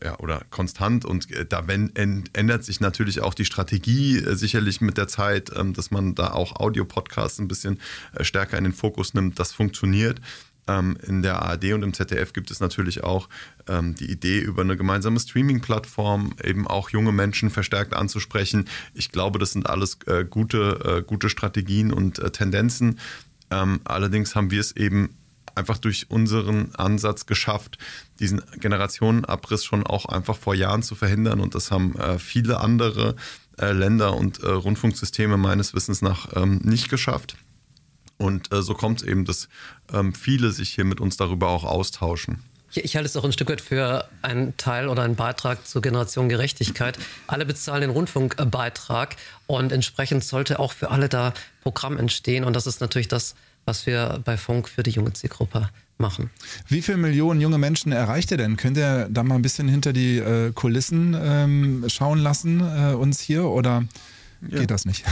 [0.04, 4.98] ja oder konstant und äh, da ändert sich natürlich auch die Strategie äh, sicherlich mit
[4.98, 7.80] der Zeit, ähm, dass man da auch Audio-Podcasts ein bisschen
[8.14, 9.40] äh, stärker in den Fokus nimmt.
[9.40, 10.22] Das funktioniert.
[10.68, 13.30] Ähm, in der ARD und im ZDF gibt es natürlich auch
[13.68, 18.68] ähm, die Idee, über eine gemeinsame Streaming-Plattform eben auch junge Menschen verstärkt anzusprechen.
[18.96, 20.00] Ich glaube, das sind alles
[20.32, 23.00] gute, gute Strategien und Tendenzen.
[23.50, 25.16] Allerdings haben wir es eben
[25.56, 27.78] einfach durch unseren Ansatz geschafft,
[28.20, 31.40] diesen Generationenabriss schon auch einfach vor Jahren zu verhindern.
[31.40, 33.16] Und das haben äh, viele andere
[33.60, 37.38] äh, Länder und äh, Rundfunksysteme meines Wissens nach ähm, nicht geschafft.
[38.18, 39.50] Und äh, so kommt es eben, dass
[39.94, 42.44] ähm, viele sich hier mit uns darüber auch austauschen.
[42.74, 46.28] Ich halte es auch ein Stück weit für einen Teil oder einen Beitrag zur Generation
[46.28, 46.98] Gerechtigkeit.
[47.28, 49.16] Alle bezahlen den Rundfunkbeitrag
[49.48, 52.44] und entsprechend sollte auch für alle da Programm entstehen.
[52.44, 56.30] Und das ist natürlich das, was wir bei Funk für die junge Zielgruppe machen.
[56.68, 58.58] Wie viele Millionen junge Menschen erreicht ihr denn?
[58.58, 63.20] Könnt ihr da mal ein bisschen hinter die äh, Kulissen ähm, schauen lassen, äh, uns
[63.20, 63.86] hier, oder
[64.50, 64.60] ja.
[64.60, 65.06] geht das nicht?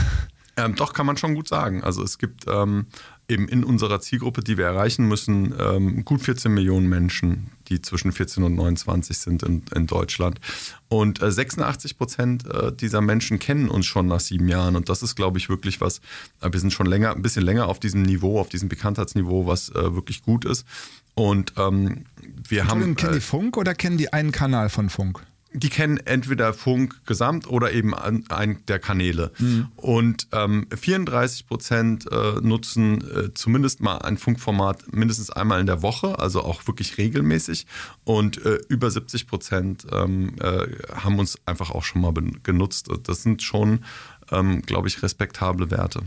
[0.56, 1.82] Ähm, doch, kann man schon gut sagen.
[1.82, 2.86] Also es gibt ähm,
[3.28, 8.12] eben in unserer Zielgruppe, die wir erreichen müssen, ähm, gut 14 Millionen Menschen, die zwischen
[8.12, 10.40] 14 und 29 sind in, in Deutschland.
[10.88, 14.76] Und äh, 86 Prozent äh, dieser Menschen kennen uns schon nach sieben Jahren.
[14.76, 16.00] Und das ist, glaube ich, wirklich was,
[16.40, 19.70] äh, wir sind schon länger, ein bisschen länger auf diesem Niveau, auf diesem Bekanntheitsniveau, was
[19.70, 20.66] äh, wirklich gut ist.
[21.14, 22.04] Und ähm,
[22.48, 22.96] wir haben.
[22.96, 25.24] Kennen die äh, Funk oder kennen die einen Kanal von Funk?
[25.54, 29.30] Die kennen entweder Funk gesamt oder eben einen der Kanäle.
[29.38, 29.68] Mhm.
[29.76, 35.80] Und ähm, 34 Prozent äh, nutzen äh, zumindest mal ein Funkformat mindestens einmal in der
[35.80, 37.66] Woche, also auch wirklich regelmäßig.
[38.02, 42.12] Und äh, über 70 Prozent ähm, äh, haben uns einfach auch schon mal
[42.42, 42.88] genutzt.
[43.04, 43.84] Das sind schon,
[44.32, 46.02] ähm, glaube ich, respektable Werte.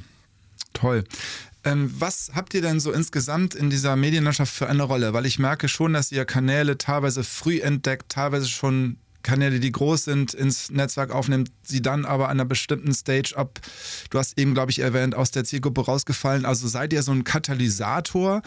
[0.74, 1.06] Toll
[1.64, 5.14] ähm, was habt ihr denn so insgesamt in dieser Medienlandschaft für eine Rolle?
[5.14, 10.06] Weil ich merke schon, dass ihr Kanäle teilweise früh entdeckt, teilweise schon Kanäle, die groß
[10.06, 13.60] sind, ins Netzwerk aufnimmt, sie dann aber an einer bestimmten Stage ab,
[14.10, 16.46] du hast eben, glaube ich, erwähnt, aus der Zielgruppe rausgefallen.
[16.46, 18.42] Also seid ihr so ein Katalysator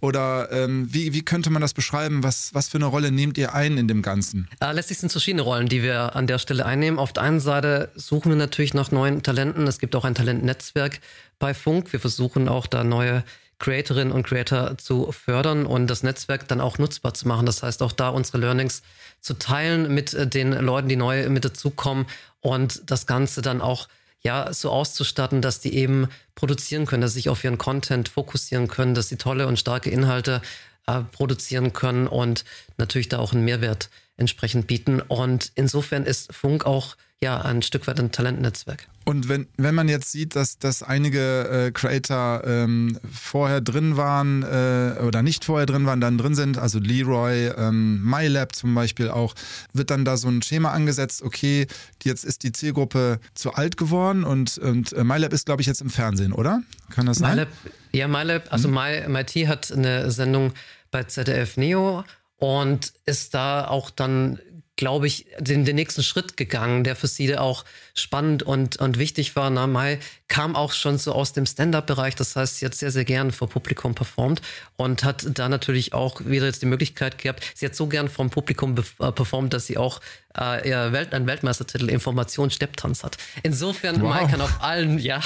[0.00, 2.24] oder ähm, wie, wie könnte man das beschreiben?
[2.24, 4.48] Was, was für eine Rolle nehmt ihr ein in dem Ganzen?
[4.60, 6.98] Äh, letztlich sind es verschiedene Rollen, die wir an der Stelle einnehmen.
[6.98, 9.68] Auf der einen Seite suchen wir natürlich nach neuen Talenten.
[9.68, 10.98] Es gibt auch ein Talentnetzwerk
[11.38, 11.92] bei Funk.
[11.92, 13.22] Wir versuchen auch da neue
[13.58, 17.46] Creatorinnen und Creator zu fördern und das Netzwerk dann auch nutzbar zu machen.
[17.46, 18.82] Das heißt, auch da unsere Learnings
[19.20, 22.06] zu teilen mit äh, den Leuten, die neu mit dazukommen
[22.40, 23.88] und das Ganze dann auch
[24.22, 28.68] ja, so auszustatten, dass die eben produzieren können, dass sie sich auf ihren Content fokussieren
[28.68, 30.40] können, dass sie tolle und starke Inhalte
[30.86, 32.44] äh, produzieren können und
[32.76, 35.00] natürlich da auch einen Mehrwert entsprechend bieten.
[35.00, 38.86] Und insofern ist Funk auch ja ein Stück weit ein Talentnetzwerk.
[39.06, 44.42] Und wenn, wenn man jetzt sieht, dass, dass einige äh, Creator ähm, vorher drin waren
[44.42, 49.10] äh, oder nicht vorher drin waren, dann drin sind, also Leroy, ähm, MyLab zum Beispiel
[49.10, 49.34] auch,
[49.74, 51.66] wird dann da so ein Schema angesetzt, okay,
[52.02, 55.82] jetzt ist die Zielgruppe zu alt geworden und, und äh, MyLab ist, glaube ich, jetzt
[55.82, 56.62] im Fernsehen, oder?
[56.90, 57.72] Kann das MyLab, sein?
[57.92, 58.74] Ja, MyLab, also hm.
[58.74, 60.52] My, MIT hat eine Sendung
[60.94, 62.04] bei ZDF Neo
[62.36, 64.38] und ist da auch dann
[64.76, 69.36] glaube ich, den, den nächsten Schritt gegangen, der für sie auch spannend und, und wichtig
[69.36, 69.48] war.
[69.50, 73.04] Na, Mai kam auch schon so aus dem Stand-up-Bereich, das heißt, sie hat sehr, sehr
[73.04, 74.40] gern vor Publikum performt
[74.76, 78.30] und hat da natürlich auch wieder jetzt die Möglichkeit gehabt, sie hat so gern vom
[78.30, 80.00] Publikum äh, performt, dass sie auch
[80.36, 83.16] äh, ihr Welt, einen Weltmeistertitel Information Stepptanz hat.
[83.44, 84.10] Insofern, wow.
[84.10, 85.20] Mai kann auf allen, ja,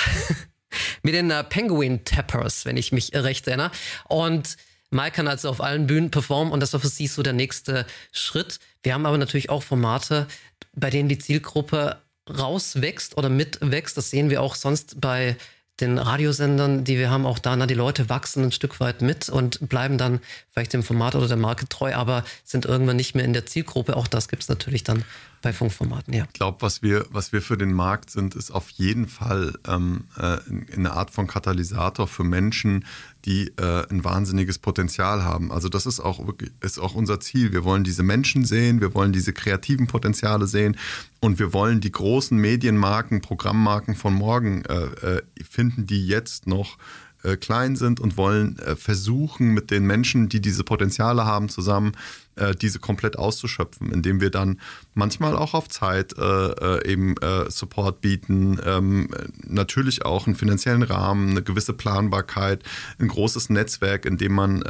[1.02, 3.70] mit den äh, Penguin Tappers, wenn ich mich recht erinnere.
[4.08, 4.58] Und
[4.90, 7.86] Mike kann also auf allen Bühnen performen und das war für sie so der nächste
[8.12, 8.58] Schritt.
[8.82, 10.26] Wir haben aber natürlich auch Formate,
[10.74, 11.98] bei denen die Zielgruppe
[12.28, 13.96] rauswächst oder mitwächst.
[13.96, 15.36] Das sehen wir auch sonst bei
[15.80, 19.28] den Radiosendern, die wir haben, auch da, na, die Leute wachsen ein Stück weit mit
[19.28, 20.20] und bleiben dann
[20.50, 23.96] vielleicht dem Format oder der Marke treu, aber sind irgendwann nicht mehr in der Zielgruppe.
[23.96, 25.04] Auch das gibt es natürlich dann
[25.40, 26.24] bei Funkformaten, ja.
[26.24, 30.04] Ich glaube, was wir, was wir für den Markt sind, ist auf jeden Fall ähm,
[30.16, 30.38] äh,
[30.74, 32.84] eine Art von Katalysator für Menschen,
[33.24, 35.52] die äh, ein wahnsinniges Potenzial haben.
[35.52, 37.52] Also das ist auch wirklich, ist auch unser Ziel.
[37.52, 40.76] Wir wollen diese Menschen sehen, wir wollen diese kreativen Potenziale sehen
[41.20, 46.78] und wir wollen die großen Medienmarken, Programmmarken von morgen äh, äh finden, die jetzt noch
[47.24, 51.92] äh, klein sind und wollen äh, versuchen, mit den Menschen, die diese Potenziale haben, zusammen
[52.38, 54.60] äh, diese komplett auszuschöpfen, indem wir dann
[54.94, 59.08] manchmal auch auf Zeit äh, äh, eben äh, Support bieten, ähm,
[59.46, 62.62] natürlich auch einen finanziellen Rahmen, eine gewisse Planbarkeit,
[62.98, 64.62] ein großes Netzwerk, in dem man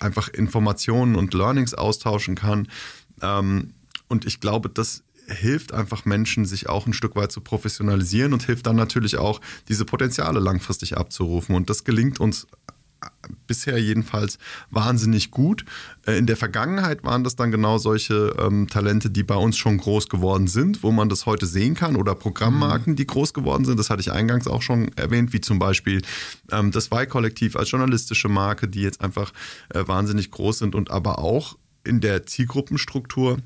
[0.00, 2.68] einfach Informationen und Learnings austauschen kann.
[3.22, 3.72] Ähm,
[4.08, 8.44] und ich glaube, das hilft einfach Menschen, sich auch ein Stück weit zu professionalisieren und
[8.44, 11.54] hilft dann natürlich auch, diese Potenziale langfristig abzurufen.
[11.54, 12.46] Und das gelingt uns
[13.46, 14.38] bisher jedenfalls
[14.70, 15.64] wahnsinnig gut.
[16.06, 19.78] Äh, in der Vergangenheit waren das dann genau solche ähm, Talente, die bei uns schon
[19.78, 22.96] groß geworden sind, wo man das heute sehen kann, oder Programmmarken, mhm.
[22.96, 23.78] die groß geworden sind.
[23.78, 26.02] Das hatte ich eingangs auch schon erwähnt, wie zum Beispiel
[26.50, 29.32] ähm, das Y-Kollektiv als journalistische Marke, die jetzt einfach
[29.72, 33.38] äh, wahnsinnig groß sind und aber auch in der Zielgruppenstruktur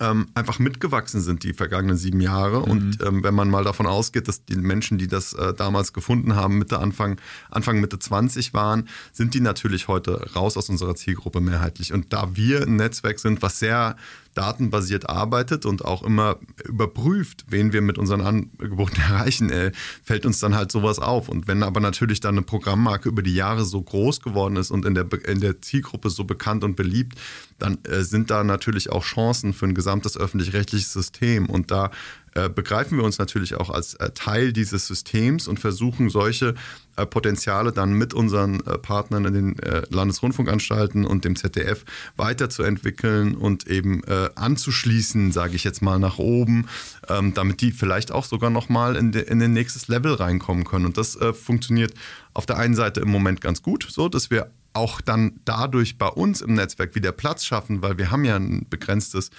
[0.00, 2.60] ähm, einfach mitgewachsen sind die vergangenen sieben Jahre.
[2.60, 2.64] Mhm.
[2.64, 6.34] Und ähm, wenn man mal davon ausgeht, dass die Menschen, die das äh, damals gefunden
[6.34, 11.40] haben, Mitte, Anfang, Anfang, Mitte 20 waren, sind die natürlich heute raus aus unserer Zielgruppe
[11.40, 11.92] mehrheitlich.
[11.92, 13.96] Und da wir ein Netzwerk sind, was sehr
[14.34, 20.40] datenbasiert arbeitet und auch immer überprüft, wen wir mit unseren Angeboten erreichen, äh, fällt uns
[20.40, 21.28] dann halt sowas auf.
[21.28, 24.84] Und wenn aber natürlich dann eine Programmmarke über die Jahre so groß geworden ist und
[24.84, 27.18] in der, in der Zielgruppe so bekannt und beliebt,
[27.58, 31.46] dann äh, sind da natürlich auch Chancen für ein gesamtes öffentlich-rechtliches System.
[31.46, 31.90] Und da
[32.34, 36.54] äh, begreifen wir uns natürlich auch als äh, Teil dieses Systems und versuchen solche
[36.96, 39.56] äh, Potenziale dann mit unseren Partnern in den
[39.90, 41.84] Landesrundfunkanstalten und dem ZDF
[42.16, 44.02] weiterzuentwickeln und eben
[44.34, 46.66] anzuschließen, sage ich jetzt mal, nach oben,
[47.08, 50.86] ähm, damit die vielleicht auch sogar nochmal in, in den nächstes Level reinkommen können.
[50.86, 51.94] Und das funktioniert
[52.34, 56.08] auf der einen Seite im Moment ganz gut, so dass wir auch dann dadurch bei
[56.08, 59.30] uns im Netzwerk wieder Platz schaffen, weil wir haben ja ein begrenztes,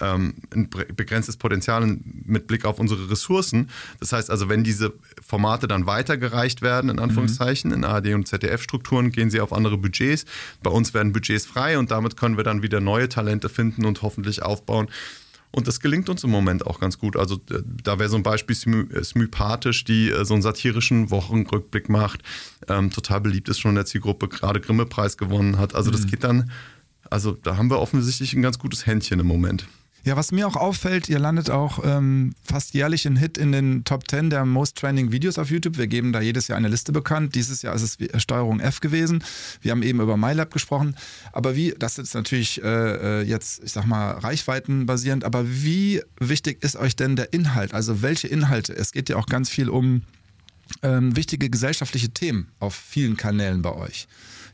[0.00, 3.70] ähm, ein begrenztes Potenzial mit Blick auf unsere Ressourcen.
[4.00, 4.92] Das heißt also, wenn diese
[5.24, 10.24] Formate dann weitergereicht werden, in Anführungszeichen, in ARD und ZDF-Strukturen, gehen sie auf andere Budgets.
[10.62, 14.02] Bei uns werden Budgets frei und damit können wir dann wieder neue Talente finden und
[14.02, 14.88] hoffentlich aufbauen.
[15.50, 17.16] Und das gelingt uns im Moment auch ganz gut.
[17.16, 17.40] Also
[17.82, 22.22] da wäre so ein Beispiel Smypathisch, die äh, so einen satirischen Wochenrückblick macht.
[22.68, 25.74] Ähm, total beliebt ist schon in der Zielgruppe, gerade Grimme-Preis gewonnen hat.
[25.74, 26.06] Also das mhm.
[26.08, 26.50] geht dann,
[27.10, 29.66] also da haben wir offensichtlich ein ganz gutes Händchen im Moment.
[30.04, 33.84] Ja, was mir auch auffällt, ihr landet auch ähm, fast jährlich ein Hit in den
[33.84, 35.76] Top 10 der Most Trending Videos auf YouTube.
[35.76, 37.34] Wir geben da jedes Jahr eine Liste bekannt.
[37.34, 39.24] Dieses Jahr ist es Steuerung F gewesen.
[39.60, 40.96] Wir haben eben über MyLab gesprochen.
[41.32, 46.62] Aber wie, das ist natürlich äh, äh, jetzt, ich sag mal, reichweitenbasierend, aber wie wichtig
[46.62, 47.74] ist euch denn der Inhalt?
[47.74, 48.74] Also welche Inhalte?
[48.74, 50.02] Es geht ja auch ganz viel um
[50.82, 54.06] ähm, wichtige gesellschaftliche Themen auf vielen Kanälen bei euch.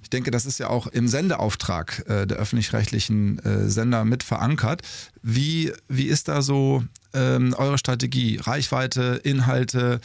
[0.05, 4.83] Ich denke, das ist ja auch im Sendeauftrag äh, der öffentlich-rechtlichen äh, Sender mit verankert.
[5.23, 8.37] Wie, wie ist da so ähm, eure Strategie?
[8.37, 10.03] Reichweite, Inhalte,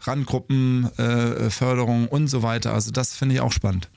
[0.00, 2.72] Randgruppen, äh, Förderung und so weiter.
[2.72, 3.90] Also das finde ich auch spannend.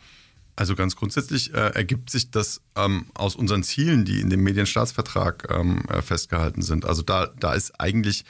[0.57, 5.47] Also ganz grundsätzlich äh, ergibt sich das ähm, aus unseren Zielen, die in dem Medienstaatsvertrag
[5.49, 6.83] ähm, äh, festgehalten sind.
[6.83, 8.25] Also da, da ist eigentlich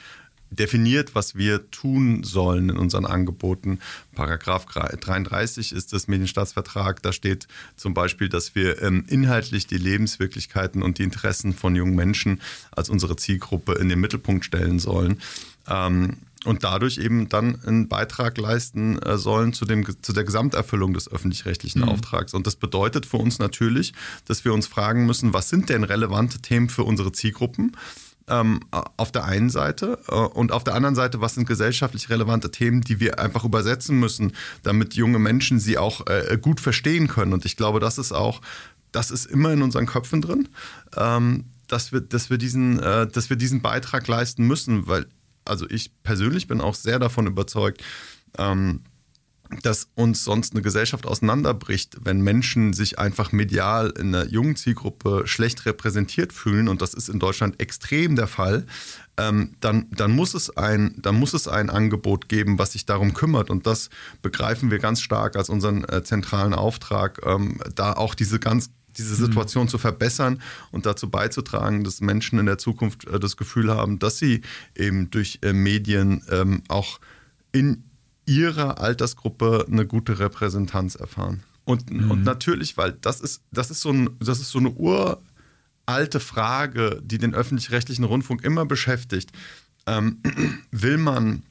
[0.50, 3.80] definiert, was wir tun sollen in unseren Angeboten.
[4.14, 7.02] Paragraph 33 ist das Medienstaatsvertrag.
[7.02, 11.94] Da steht zum Beispiel, dass wir ähm, inhaltlich die Lebenswirklichkeiten und die Interessen von jungen
[11.94, 15.20] Menschen als unsere Zielgruppe in den Mittelpunkt stellen sollen.
[15.68, 20.94] Ähm, und dadurch eben dann einen Beitrag leisten äh, sollen zu, dem, zu der Gesamterfüllung
[20.94, 21.88] des öffentlich-rechtlichen mhm.
[21.88, 22.32] Auftrags.
[22.32, 23.92] Und das bedeutet für uns natürlich,
[24.24, 27.76] dass wir uns fragen müssen, was sind denn relevante Themen für unsere Zielgruppen?
[28.28, 32.50] Ähm, auf der einen Seite äh, und auf der anderen Seite, was sind gesellschaftlich relevante
[32.50, 37.32] Themen, die wir einfach übersetzen müssen, damit junge Menschen sie auch äh, gut verstehen können.
[37.32, 38.40] Und ich glaube, das ist auch,
[38.92, 40.48] das ist immer in unseren Köpfen drin,
[40.96, 45.06] ähm, dass, wir, dass, wir diesen, äh, dass wir diesen Beitrag leisten müssen, weil,
[45.44, 47.82] also ich persönlich bin auch sehr davon überzeugt,
[48.36, 48.80] ähm,
[49.62, 55.22] dass uns sonst eine Gesellschaft auseinanderbricht, wenn Menschen sich einfach medial in einer jungen Zielgruppe
[55.26, 58.66] schlecht repräsentiert fühlen, und das ist in Deutschland extrem der Fall,
[59.16, 63.14] ähm, dann, dann, muss es ein, dann muss es ein Angebot geben, was sich darum
[63.14, 63.50] kümmert.
[63.50, 63.90] Und das
[64.22, 69.14] begreifen wir ganz stark als unseren äh, zentralen Auftrag, ähm, da auch diese ganz diese
[69.14, 69.26] mhm.
[69.26, 69.68] Situation mhm.
[69.68, 74.18] zu verbessern und dazu beizutragen, dass Menschen in der Zukunft äh, das Gefühl haben, dass
[74.18, 74.42] sie
[74.76, 77.00] eben durch äh, Medien ähm, auch
[77.52, 77.84] in
[78.28, 81.42] ihrer Altersgruppe eine gute Repräsentanz erfahren.
[81.64, 82.10] Und, mhm.
[82.10, 87.00] und natürlich, weil das ist, das ist so ein, das ist so eine uralte Frage,
[87.02, 89.32] die den öffentlich-rechtlichen Rundfunk immer beschäftigt.
[89.86, 90.20] Ähm,
[90.70, 91.42] will man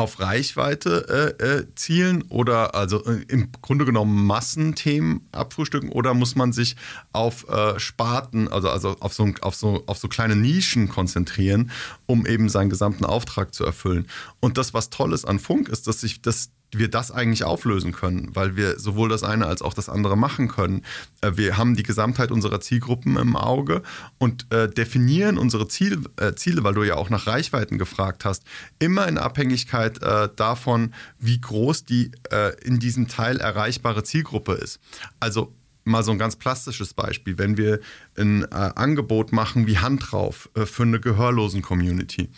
[0.00, 6.34] auf Reichweite äh, äh, zielen oder also äh, im Grunde genommen Massenthemen abfrühstücken oder muss
[6.36, 6.76] man sich
[7.12, 11.70] auf äh, Sparten, also, also auf, so, auf, so, auf so kleine Nischen konzentrieren,
[12.06, 14.06] um eben seinen gesamten Auftrag zu erfüllen.
[14.40, 17.92] Und das, was toll ist an Funk, ist, dass sich das wir das eigentlich auflösen
[17.92, 20.82] können, weil wir sowohl das eine als auch das andere machen können.
[21.20, 23.82] Äh, wir haben die Gesamtheit unserer Zielgruppen im Auge
[24.18, 28.44] und äh, definieren unsere Ziel, äh, Ziele, weil du ja auch nach Reichweiten gefragt hast,
[28.78, 34.80] immer in Abhängigkeit äh, davon, wie groß die äh, in diesem Teil erreichbare Zielgruppe ist.
[35.18, 35.52] Also
[35.84, 37.80] mal so ein ganz plastisches Beispiel, wenn wir
[38.16, 42.28] ein Angebot machen wie Hand drauf für eine gehörlosen Community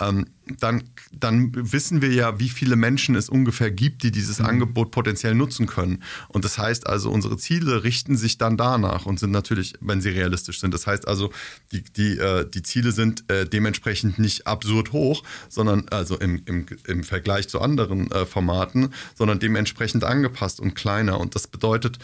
[0.00, 0.26] ähm,
[0.60, 4.46] dann, dann wissen wir ja, wie viele Menschen es ungefähr gibt, die dieses mhm.
[4.46, 6.02] Angebot potenziell nutzen können.
[6.28, 10.10] Und das heißt also, unsere Ziele richten sich dann danach und sind natürlich, wenn sie
[10.10, 10.72] realistisch sind.
[10.72, 11.32] Das heißt also,
[11.72, 16.66] die, die, äh, die Ziele sind äh, dementsprechend nicht absurd hoch, sondern also im, im,
[16.86, 21.18] im Vergleich zu anderen äh, Formaten, sondern dementsprechend angepasst und kleiner.
[21.18, 21.98] Und das bedeutet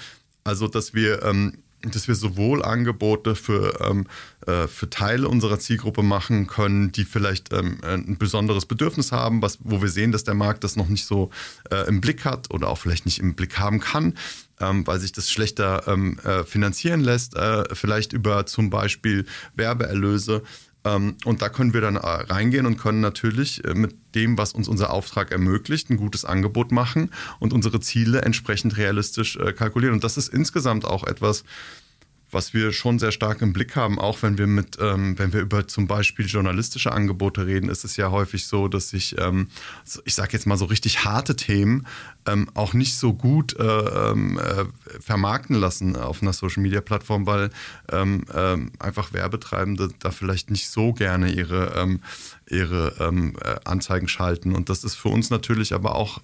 [0.45, 4.07] also, dass wir ähm, dass wir sowohl Angebote für, ähm,
[4.47, 9.59] äh, für Teile unserer Zielgruppe machen können, die vielleicht ähm, ein besonderes Bedürfnis haben, was,
[9.63, 11.31] wo wir sehen, dass der Markt das noch nicht so
[11.71, 14.15] äh, im Blick hat oder auch vielleicht nicht im Blick haben kann,
[14.61, 20.43] ähm, weil sich das schlechter ähm, äh, finanzieren lässt, äh, vielleicht über zum Beispiel Werbeerlöse.
[20.85, 24.53] Ähm, und da können wir dann äh, reingehen und können natürlich äh, mit dem, was
[24.53, 29.95] uns unser Auftrag ermöglicht, ein gutes Angebot machen und unsere Ziele entsprechend realistisch äh, kalkulieren.
[29.95, 31.45] Und das ist insgesamt auch etwas,
[32.33, 35.41] was wir schon sehr stark im Blick haben, auch wenn wir mit, ähm, wenn wir
[35.41, 39.49] über zum Beispiel journalistische Angebote reden, ist es ja häufig so, dass sich, ähm,
[40.05, 41.87] ich sage jetzt mal so richtig harte Themen
[42.27, 44.65] ähm, auch nicht so gut äh, ähm, äh,
[45.01, 47.51] vermarkten lassen auf einer Social Media Plattform, weil
[47.91, 51.99] ähm, ähm, einfach Werbetreibende da vielleicht nicht so gerne ihre,
[52.49, 54.55] ihre äh, Anzeigen schalten.
[54.55, 56.21] Und das ist für uns natürlich aber auch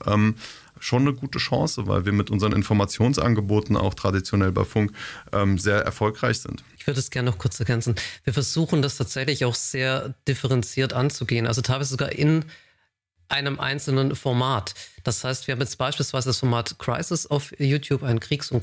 [0.80, 4.92] schon eine gute Chance, weil wir mit unseren Informationsangeboten auch traditionell bei Funk
[5.32, 6.62] ähm, sehr erfolgreich sind.
[6.78, 7.94] Ich würde es gerne noch kurz ergänzen.
[8.24, 12.44] Wir versuchen das tatsächlich auch sehr differenziert anzugehen, also teilweise sogar in
[13.28, 14.74] einem einzelnen Format.
[15.04, 18.60] Das heißt, wir haben jetzt beispielsweise das Format Crisis auf YouTube, ein Kriegs- und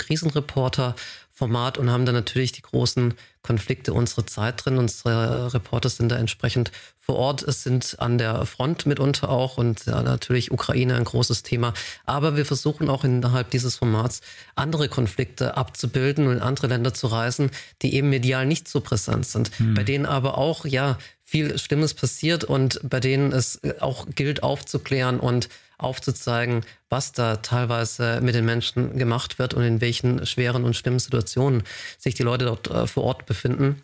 [1.36, 4.78] Krisenreporter-Format und haben da natürlich die großen Konflikte unserer Zeit drin.
[4.78, 7.42] Unsere Reporter sind da entsprechend vor Ort.
[7.42, 11.72] Es sind an der Front mitunter auch und ja, natürlich Ukraine ein großes Thema.
[12.04, 14.20] Aber wir versuchen auch innerhalb dieses Formats
[14.56, 17.50] andere Konflikte abzubilden und in andere Länder zu reisen,
[17.82, 19.74] die eben medial nicht so präsent sind, hm.
[19.74, 25.18] bei denen aber auch ja viel Schlimmes passiert und bei denen es auch gilt aufzuklären
[25.20, 30.74] und aufzuzeigen, was da teilweise mit den Menschen gemacht wird und in welchen schweren und
[30.74, 31.62] schlimmen Situationen
[31.98, 33.82] sich die Leute dort äh, vor Ort befinden.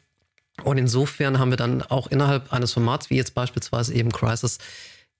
[0.64, 4.58] Und insofern haben wir dann auch innerhalb eines Formats, wie jetzt beispielsweise eben Crisis,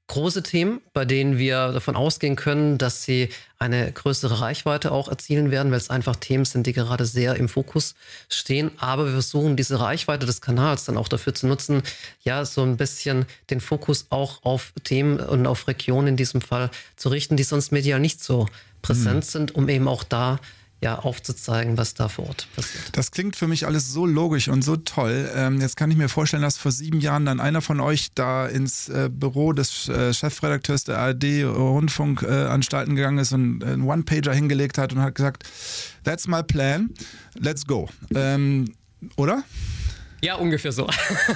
[0.09, 5.51] große Themen, bei denen wir davon ausgehen können, dass sie eine größere Reichweite auch erzielen
[5.51, 7.95] werden, weil es einfach Themen sind, die gerade sehr im Fokus
[8.29, 8.73] stehen.
[8.79, 11.83] Aber wir versuchen diese Reichweite des Kanals dann auch dafür zu nutzen,
[12.23, 16.71] ja, so ein bisschen den Fokus auch auf Themen und auf Regionen in diesem Fall
[16.97, 18.49] zu richten, die sonst medial nicht so
[18.83, 19.29] präsent mhm.
[19.29, 20.41] sind, um eben auch da
[20.83, 22.97] ja, aufzuzeigen, was da vor Ort passiert.
[22.97, 25.31] Das klingt für mich alles so logisch und so toll.
[25.35, 28.47] Ähm, jetzt kann ich mir vorstellen, dass vor sieben Jahren dann einer von euch da
[28.47, 34.35] ins äh, Büro des äh, Chefredakteurs der ARD Rundfunkanstalten äh, gegangen ist und einen One-Pager
[34.35, 35.45] hingelegt hat und hat gesagt,
[36.03, 36.91] that's my plan,
[37.35, 37.89] let's go.
[38.17, 38.75] Ähm,
[39.17, 39.45] oder?
[40.25, 40.89] Ja, ungefähr so.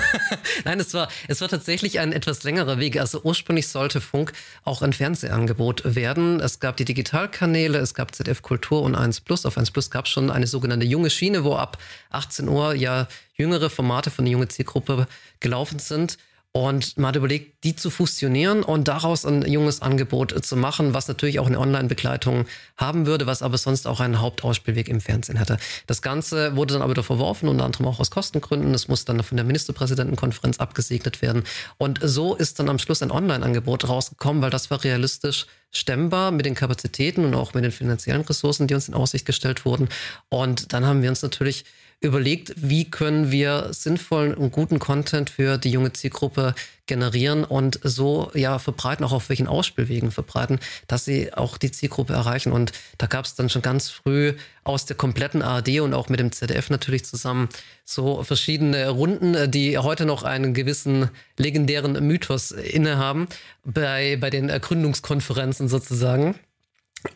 [0.64, 3.00] Nein, es war, es war tatsächlich ein etwas längerer Weg.
[3.00, 6.38] Also ursprünglich sollte Funk auch ein Fernsehangebot werden.
[6.38, 9.44] Es gab die Digitalkanäle, es gab ZF Kultur und 1 Plus.
[9.44, 11.78] Auf 1 Plus gab es schon eine sogenannte junge Schiene, wo ab
[12.10, 15.08] 18 Uhr ja jüngere Formate von der jungen Zielgruppe
[15.40, 16.16] gelaufen sind.
[16.56, 21.06] Und man hat überlegt, die zu fusionieren und daraus ein junges Angebot zu machen, was
[21.06, 22.46] natürlich auch eine Online-Begleitung
[22.78, 25.58] haben würde, was aber sonst auch einen Hauptausspielweg im Fernsehen hätte.
[25.86, 28.72] Das Ganze wurde dann aber wieder verworfen, unter anderem auch aus Kostengründen.
[28.72, 31.44] Es muss dann von der Ministerpräsidentenkonferenz abgesegnet werden.
[31.76, 36.46] Und so ist dann am Schluss ein Online-Angebot rausgekommen, weil das war realistisch stemmbar mit
[36.46, 39.88] den Kapazitäten und auch mit den finanziellen Ressourcen, die uns in Aussicht gestellt wurden.
[40.28, 41.64] Und dann haben wir uns natürlich
[42.00, 46.54] überlegt, wie können wir sinnvollen und guten Content für die junge Zielgruppe
[46.86, 52.12] generieren und so ja verbreiten, auch auf welchen Ausspielwegen verbreiten, dass sie auch die Zielgruppe
[52.12, 52.52] erreichen.
[52.52, 54.34] Und da gab es dann schon ganz früh
[54.64, 57.48] aus der kompletten ARD und auch mit dem ZDF natürlich zusammen
[57.84, 63.28] so verschiedene Runden, die heute noch einen gewissen legendären Mythos innehaben
[63.64, 66.38] bei, bei den Gründungskonferenzen sozusagen.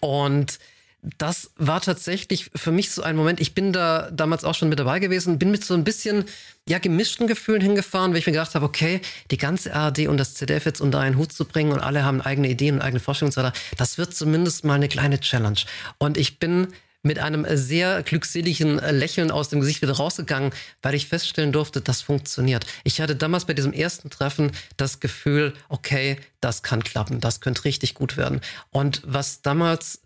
[0.00, 0.58] Und
[1.02, 3.40] das war tatsächlich für mich so ein Moment.
[3.40, 6.24] Ich bin da damals auch schon mit dabei gewesen, bin mit so ein bisschen
[6.68, 10.34] ja gemischten Gefühlen hingefahren, weil ich mir gedacht habe, okay, die ganze ARD und das
[10.34, 13.26] ZDF jetzt unter einen Hut zu bringen und alle haben eigene Ideen und eigene Forschung
[13.26, 15.60] und so weiter, das wird zumindest mal eine kleine Challenge.
[15.98, 16.68] Und ich bin
[17.02, 22.02] mit einem sehr glückseligen Lächeln aus dem Gesicht wieder rausgegangen, weil ich feststellen durfte, das
[22.02, 22.66] funktioniert.
[22.84, 27.64] Ich hatte damals bei diesem ersten Treffen das Gefühl, okay, das kann klappen, das könnte
[27.64, 28.42] richtig gut werden.
[28.70, 30.00] Und was damals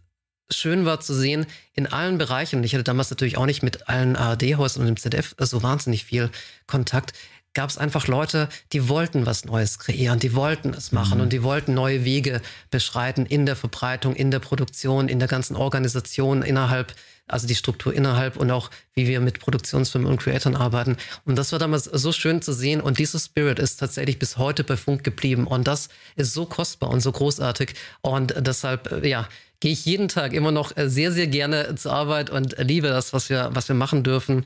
[0.55, 3.89] schön war zu sehen, in allen Bereichen, und ich hatte damals natürlich auch nicht mit
[3.89, 6.31] allen ARD-Häusern und dem ZDF so wahnsinnig viel
[6.67, 7.13] Kontakt,
[7.55, 11.25] gab es einfach Leute, die wollten was Neues kreieren, die wollten es machen mhm.
[11.25, 15.57] und die wollten neue Wege beschreiten in der Verbreitung, in der Produktion, in der ganzen
[15.57, 16.93] Organisation innerhalb,
[17.27, 20.97] also die Struktur innerhalb und auch wie wir mit Produktionsfirmen und Creatoren arbeiten.
[21.25, 24.65] Und das war damals so schön zu sehen und dieses Spirit ist tatsächlich bis heute
[24.65, 29.29] bei Funk geblieben und das ist so kostbar und so großartig und deshalb, äh, ja,
[29.61, 33.13] gehe ich jeden Tag immer noch äh, sehr, sehr gerne zur Arbeit und liebe das,
[33.13, 34.45] was wir, was wir machen dürfen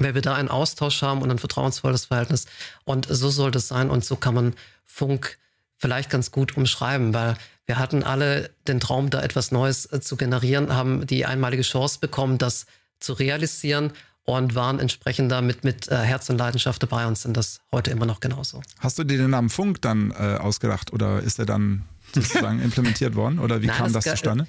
[0.00, 2.46] weil wir da einen Austausch haben und ein vertrauensvolles Verhältnis.
[2.84, 4.54] Und so soll das sein und so kann man
[4.86, 5.38] Funk
[5.76, 7.36] vielleicht ganz gut umschreiben, weil
[7.68, 11.98] wir hatten alle den Traum, da etwas Neues äh, zu generieren, haben die einmalige Chance
[12.00, 12.66] bekommen, das
[12.98, 13.92] zu realisieren
[14.24, 18.06] und waren entsprechend damit mit äh, Herz und Leidenschaft dabei und sind das heute immer
[18.06, 18.62] noch genauso.
[18.78, 23.14] Hast du dir den Namen Funk dann äh, ausgedacht oder ist er dann sozusagen implementiert
[23.14, 24.46] worden oder wie Nein, kam das zustande?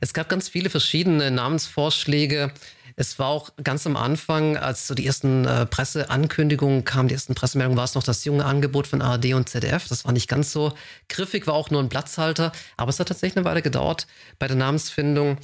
[0.00, 2.52] Es gab ganz viele verschiedene Namensvorschläge.
[2.96, 7.34] Es war auch ganz am Anfang, als so die ersten äh, Presseankündigungen kamen, die ersten
[7.34, 9.88] Pressemeldungen, war es noch das junge Angebot von ARD und ZDF.
[9.88, 10.72] Das war nicht ganz so
[11.08, 12.52] griffig, war auch nur ein Platzhalter.
[12.76, 14.06] Aber es hat tatsächlich eine Weile gedauert
[14.38, 15.38] bei der Namensfindung.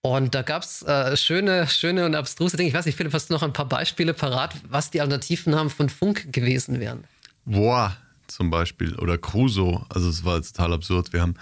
[0.00, 2.68] Und da gab es äh, schöne, schöne und abstruse Dinge.
[2.68, 5.88] Ich weiß nicht, Philipp, hast du noch ein paar Beispiele parat, was die Alternativen von
[5.88, 7.04] Funk gewesen wären?
[7.46, 7.96] Boah,
[8.26, 9.84] zum Beispiel oder Crusoe.
[9.88, 11.12] Also es war total absurd.
[11.12, 11.36] Wir haben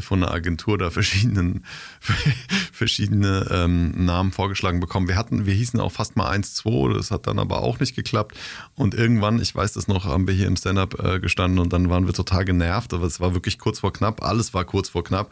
[0.00, 1.64] von der Agentur da verschiedenen,
[2.72, 5.08] verschiedene ähm, Namen vorgeschlagen bekommen.
[5.08, 8.36] Wir hatten, wir hießen auch fast mal 1-2, das hat dann aber auch nicht geklappt.
[8.74, 11.90] Und irgendwann, ich weiß das noch, haben wir hier im Stand-up äh, gestanden und dann
[11.90, 15.04] waren wir total genervt, aber es war wirklich kurz vor knapp, alles war kurz vor
[15.04, 15.30] knapp.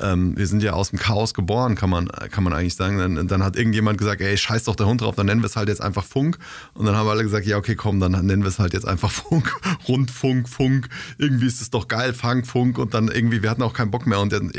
[0.00, 2.98] Ähm, wir sind ja aus dem Chaos geboren, kann man, kann man eigentlich sagen.
[2.98, 5.56] Dann, dann hat irgendjemand gesagt, ey, scheiß doch der Hund drauf, dann nennen wir es
[5.56, 6.38] halt jetzt einfach Funk.
[6.74, 9.10] Und dann haben alle gesagt, ja, okay, komm, dann nennen wir es halt jetzt einfach
[9.10, 9.54] Funk,
[9.88, 10.88] Rundfunk, Funk.
[11.18, 12.78] Irgendwie ist es doch geil, Fang, Funk.
[12.78, 14.20] Und dann irgendwie, wir hatten auch keinen Bock mehr.
[14.20, 14.52] Und dann,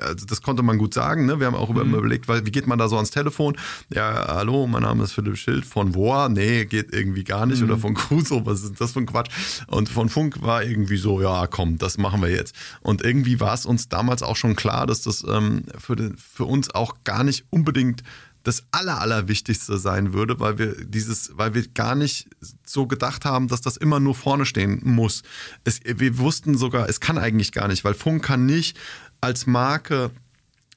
[0.00, 1.26] also das konnte man gut sagen.
[1.26, 1.40] Ne?
[1.40, 1.94] Wir haben auch mhm.
[1.94, 3.56] überlegt, weil, wie geht man da so ans Telefon?
[3.92, 5.64] Ja, hallo, mein Name ist Philipp Schild.
[5.64, 6.28] Von Woa?
[6.28, 7.60] Nee, geht irgendwie gar nicht.
[7.60, 7.68] Mhm.
[7.68, 9.30] Oder von Crusoe, was ist das für ein Quatsch?
[9.66, 12.54] Und von Funk war irgendwie so, ja, komm, das machen wir jetzt.
[12.80, 16.44] Und irgendwie war es uns damals auch schon klar, dass das ähm, für, den, für
[16.44, 18.02] uns auch gar nicht unbedingt
[18.48, 22.28] das Aller, Allerwichtigste sein würde, weil wir dieses, weil wir gar nicht
[22.64, 25.22] so gedacht haben, dass das immer nur vorne stehen muss.
[25.64, 28.78] Es, wir wussten sogar, es kann eigentlich gar nicht, weil Funk kann nicht
[29.20, 30.10] als Marke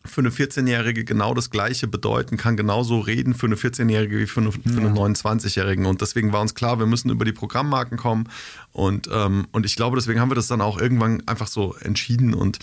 [0.03, 4.41] für eine 14-Jährige genau das Gleiche bedeuten, kann genauso reden für eine 14-Jährige wie für,
[4.41, 5.85] eine, für einen 29-Jährigen.
[5.85, 8.27] Und deswegen war uns klar, wir müssen über die Programmmarken kommen.
[8.71, 12.33] Und, ähm, und ich glaube, deswegen haben wir das dann auch irgendwann einfach so entschieden
[12.33, 12.59] und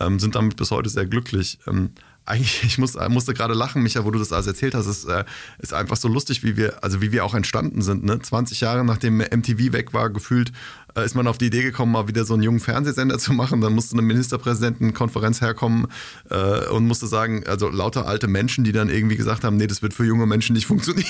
[0.00, 1.58] ähm, sind damit bis heute sehr glücklich.
[1.66, 1.90] Ähm,
[2.26, 4.86] eigentlich, ich muss, musste gerade lachen, Micha, wo du das alles erzählt hast.
[4.86, 5.24] Es äh,
[5.58, 8.04] ist einfach so lustig, wie wir, also wie wir auch entstanden sind.
[8.04, 8.20] Ne?
[8.20, 10.52] 20 Jahre nachdem MTV weg war, gefühlt,
[10.96, 13.60] äh, ist man auf die Idee gekommen, mal wieder so einen jungen Fernsehsender zu machen.
[13.60, 15.86] Dann musste eine Ministerpräsidentenkonferenz herkommen
[16.30, 19.82] äh, und musste sagen, also lauter alte Menschen, die dann irgendwie gesagt haben, nee, das
[19.82, 21.06] wird für junge Menschen nicht funktionieren.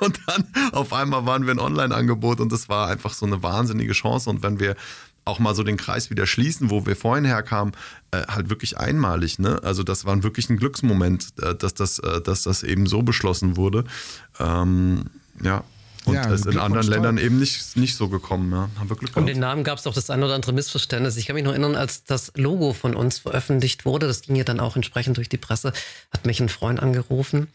[0.00, 3.92] Und dann auf einmal waren wir ein Online-Angebot und das war einfach so eine wahnsinnige
[3.92, 4.30] Chance.
[4.30, 4.76] Und wenn wir
[5.24, 7.74] auch mal so den Kreis wieder schließen, wo wir vorhin herkamen,
[8.10, 9.38] äh, halt wirklich einmalig.
[9.38, 9.60] Ne?
[9.62, 13.56] Also das war wirklich ein Glücksmoment, äh, dass, das, äh, dass das eben so beschlossen
[13.56, 13.84] wurde.
[14.38, 15.04] Ähm,
[15.42, 15.64] ja.
[16.04, 18.52] Und ja, ist in anderen Ländern eben nicht, nicht so gekommen.
[18.52, 18.68] Ja.
[18.78, 19.16] Haben wir Glück gehabt.
[19.16, 21.16] Um den Namen gab es auch das ein oder andere Missverständnis.
[21.16, 24.44] Ich kann mich noch erinnern, als das Logo von uns veröffentlicht wurde, das ging ja
[24.44, 25.72] dann auch entsprechend durch die Presse,
[26.12, 27.48] hat mich ein Freund angerufen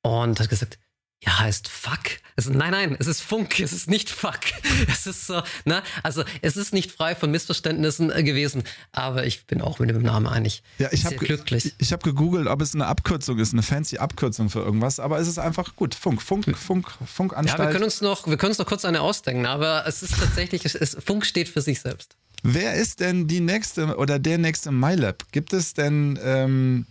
[0.00, 0.78] und hat gesagt,
[1.24, 2.18] ja, heißt Fuck.
[2.34, 4.40] Es, nein, nein, es ist Funk, es ist nicht Fuck.
[4.88, 5.82] Es ist so, ne?
[6.02, 10.02] Also es ist nicht frei von Missverständnissen äh, gewesen, aber ich bin auch mit dem
[10.02, 10.62] Namen einig.
[10.78, 11.74] Ja, ich habe glücklich.
[11.78, 15.28] Ich habe gegoogelt, ob es eine Abkürzung ist, eine fancy Abkürzung für irgendwas, aber es
[15.28, 15.94] ist einfach gut.
[15.94, 16.54] Funk, Funk, hm.
[16.54, 17.58] Funk, Funkanstalt.
[17.58, 20.18] Ja, wir können uns noch, wir können uns noch kurz eine ausdenken, aber es ist
[20.18, 22.16] tatsächlich, es, Funk steht für sich selbst.
[22.42, 25.30] Wer ist denn die nächste oder der nächste MyLab?
[25.30, 26.86] Gibt es denn ähm,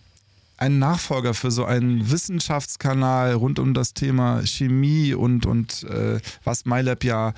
[0.62, 6.66] einen Nachfolger für so einen Wissenschaftskanal rund um das Thema Chemie und, und äh, was
[6.66, 7.34] MyLab ja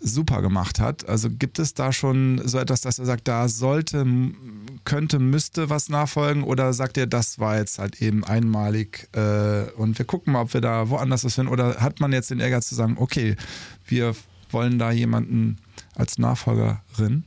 [0.00, 1.08] super gemacht hat.
[1.08, 4.06] Also gibt es da schon so etwas, dass er sagt, da sollte,
[4.84, 9.98] könnte, müsste was nachfolgen oder sagt ihr, das war jetzt halt eben einmalig äh, und
[9.98, 12.68] wir gucken mal, ob wir da woanders was finden oder hat man jetzt den Ehrgeiz
[12.68, 13.36] zu sagen, okay,
[13.86, 14.14] wir
[14.50, 15.56] wollen da jemanden
[15.94, 17.24] als Nachfolgerin?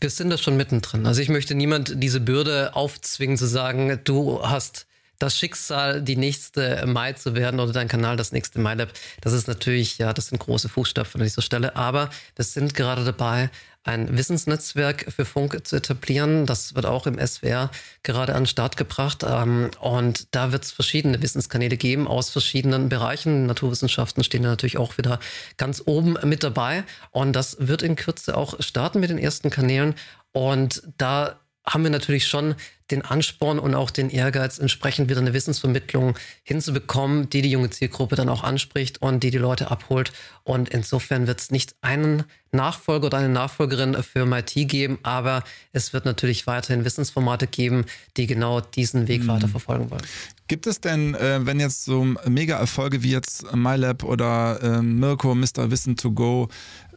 [0.00, 1.06] Wir sind da schon mittendrin.
[1.06, 4.86] Also ich möchte niemand diese Bürde aufzwingen zu sagen, du hast
[5.18, 9.46] das Schicksal, die nächste Mai zu werden oder dein Kanal das nächste MyLab, das ist
[9.46, 11.76] natürlich, ja, das sind große Fußstapfen an dieser Stelle.
[11.76, 13.50] Aber wir sind gerade dabei,
[13.84, 16.46] ein Wissensnetzwerk für Funk zu etablieren.
[16.46, 17.70] Das wird auch im SWR
[18.02, 19.22] gerade an den Start gebracht.
[19.26, 23.46] Ähm, und da wird es verschiedene Wissenskanäle geben aus verschiedenen Bereichen.
[23.46, 25.20] Naturwissenschaften stehen da natürlich auch wieder
[25.58, 26.84] ganz oben mit dabei.
[27.10, 29.94] Und das wird in Kürze auch starten mit den ersten Kanälen.
[30.32, 32.54] Und da haben wir natürlich schon
[32.90, 38.14] den Ansporn und auch den Ehrgeiz, entsprechend wieder eine Wissensvermittlung hinzubekommen, die die junge Zielgruppe
[38.14, 40.12] dann auch anspricht und die die Leute abholt.
[40.42, 45.92] Und insofern wird es nicht einen Nachfolger oder eine Nachfolgerin für MIT geben, aber es
[45.92, 49.28] wird natürlich weiterhin Wissensformate geben, die genau diesen Weg mhm.
[49.28, 50.02] weiter verfolgen wollen.
[50.46, 55.70] Gibt es denn, äh, wenn jetzt so Mega-Erfolge wie jetzt MyLab oder äh, Mirko, Mr.
[55.70, 56.48] Wissen to Go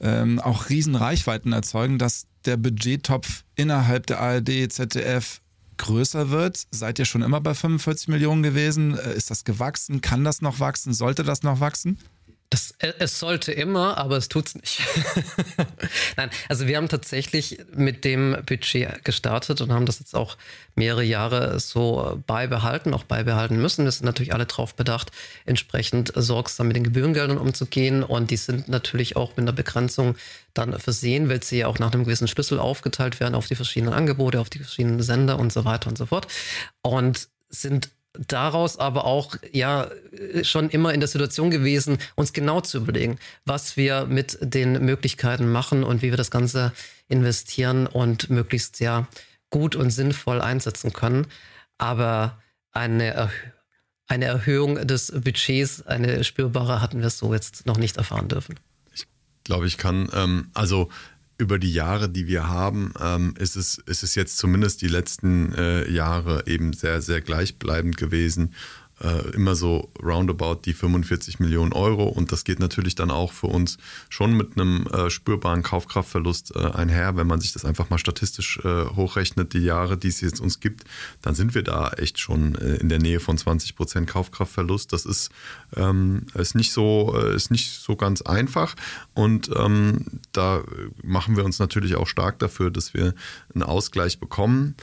[0.01, 5.41] ähm, auch Riesenreichweiten erzeugen, dass der Budgettopf innerhalb der ARD, ZDF
[5.77, 6.67] größer wird?
[6.71, 8.97] Seid ihr schon immer bei 45 Millionen gewesen?
[8.97, 10.01] Äh, ist das gewachsen?
[10.01, 10.93] Kann das noch wachsen?
[10.93, 11.97] Sollte das noch wachsen?
[12.49, 14.81] Das, äh, es sollte immer, aber es tut es nicht.
[16.17, 20.37] Nein, also wir haben tatsächlich mit dem Budget gestartet und haben das jetzt auch
[20.75, 23.83] mehrere Jahre so beibehalten, auch beibehalten müssen.
[23.83, 25.11] Wir sind natürlich alle darauf bedacht,
[25.45, 30.15] entsprechend sorgsam mit den Gebührengeldern umzugehen und die sind natürlich auch mit einer Begrenzung
[30.53, 33.93] dann versehen, weil sie ja auch nach einem gewissen Schlüssel aufgeteilt werden auf die verschiedenen
[33.93, 36.27] Angebote, auf die verschiedenen Sender und so weiter und so fort
[36.81, 37.89] und sind
[38.27, 39.89] daraus aber auch ja
[40.43, 45.51] schon immer in der Situation gewesen, uns genau zu überlegen, was wir mit den Möglichkeiten
[45.51, 46.73] machen und wie wir das Ganze
[47.07, 49.07] investieren und möglichst ja
[49.49, 51.27] gut und sinnvoll einsetzen können.
[51.77, 52.41] Aber
[52.71, 53.29] eine,
[54.07, 58.59] eine Erhöhung des Budgets, eine spürbare, hatten wir so jetzt noch nicht erfahren dürfen.
[58.93, 59.05] Ich
[59.43, 60.89] glaube, ich kann, ähm, also
[61.37, 65.53] über die Jahre, die wir haben, ähm, ist, es, ist es jetzt zumindest die letzten
[65.53, 68.53] äh, Jahre eben sehr, sehr gleichbleibend gewesen
[69.01, 72.05] äh, immer so roundabout die 45 Millionen Euro.
[72.05, 73.77] Und das geht natürlich dann auch für uns
[74.09, 77.15] schon mit einem äh, spürbaren Kaufkraftverlust äh, einher.
[77.15, 80.59] Wenn man sich das einfach mal statistisch äh, hochrechnet, die Jahre, die es jetzt uns
[80.59, 80.83] gibt,
[81.21, 84.91] dann sind wir da echt schon äh, in der Nähe von 20 Prozent Kaufkraftverlust.
[84.93, 85.29] Das ist,
[85.75, 88.75] ähm, ist, nicht so, ist nicht so ganz einfach.
[89.13, 90.63] Und ähm, da
[91.03, 93.13] machen wir uns natürlich auch stark dafür, dass wir
[93.53, 94.75] einen Ausgleich bekommen,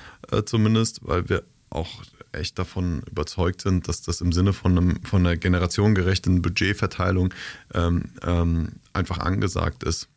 [0.46, 2.02] zumindest, weil wir auch
[2.34, 7.32] echt davon überzeugt sind, dass das im Sinne von, einem, von einer generationengerechten Budgetverteilung
[7.72, 10.08] ähm, ähm, einfach angesagt ist.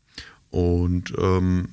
[0.49, 1.69] Und ähm,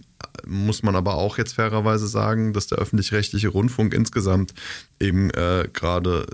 [0.46, 4.54] muss man aber auch jetzt fairerweise sagen, dass der öffentlich-rechtliche Rundfunk insgesamt
[5.00, 6.26] eben äh, gerade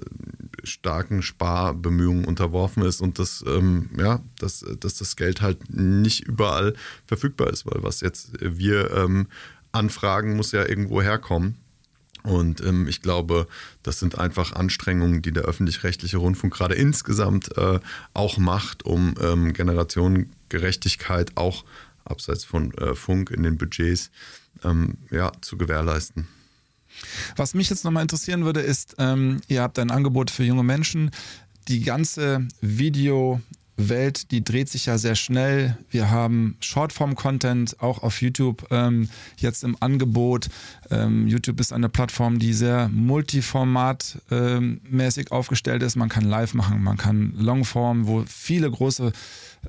[0.65, 6.75] starken Sparbemühungen unterworfen ist und dass, ähm, ja, dass, dass das Geld halt nicht überall
[7.07, 9.27] verfügbar ist, weil was jetzt wir ähm,
[9.73, 11.57] anfragen, muss ja irgendwo herkommen.
[12.23, 13.47] Und ähm, ich glaube,
[13.83, 17.81] das sind einfach Anstrengungen, die der öffentlich-rechtliche Rundfunk gerade insgesamt äh,
[18.15, 21.65] auch macht, um ähm, Generationengerechtigkeit auch
[22.05, 24.11] abseits von äh, Funk in den Budgets
[24.65, 26.29] ähm, ja, zu gewährleisten.
[27.37, 31.11] Was mich jetzt nochmal interessieren würde, ist, ähm, ihr habt ein Angebot für junge Menschen.
[31.69, 33.41] Die ganze Video-
[33.89, 35.77] Welt, die dreht sich ja sehr schnell.
[35.91, 40.49] Wir haben Shortform-Content auch auf YouTube ähm, jetzt im Angebot.
[40.91, 45.97] Ähm, YouTube ist eine Plattform, die sehr multiformatmäßig ähm, aufgestellt ist.
[45.97, 49.13] Man kann live machen, man kann Longform, wo viele große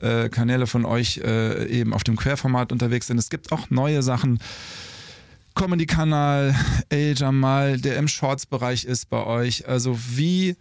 [0.02, 3.18] äh, Kanäle von euch äh, eben auf dem Querformat unterwegs sind.
[3.18, 4.40] Es gibt auch neue Sachen.
[5.54, 6.56] Comedy-Kanal,
[6.90, 9.68] El Jamal, der im Shorts-Bereich ist bei euch.
[9.68, 10.56] Also wie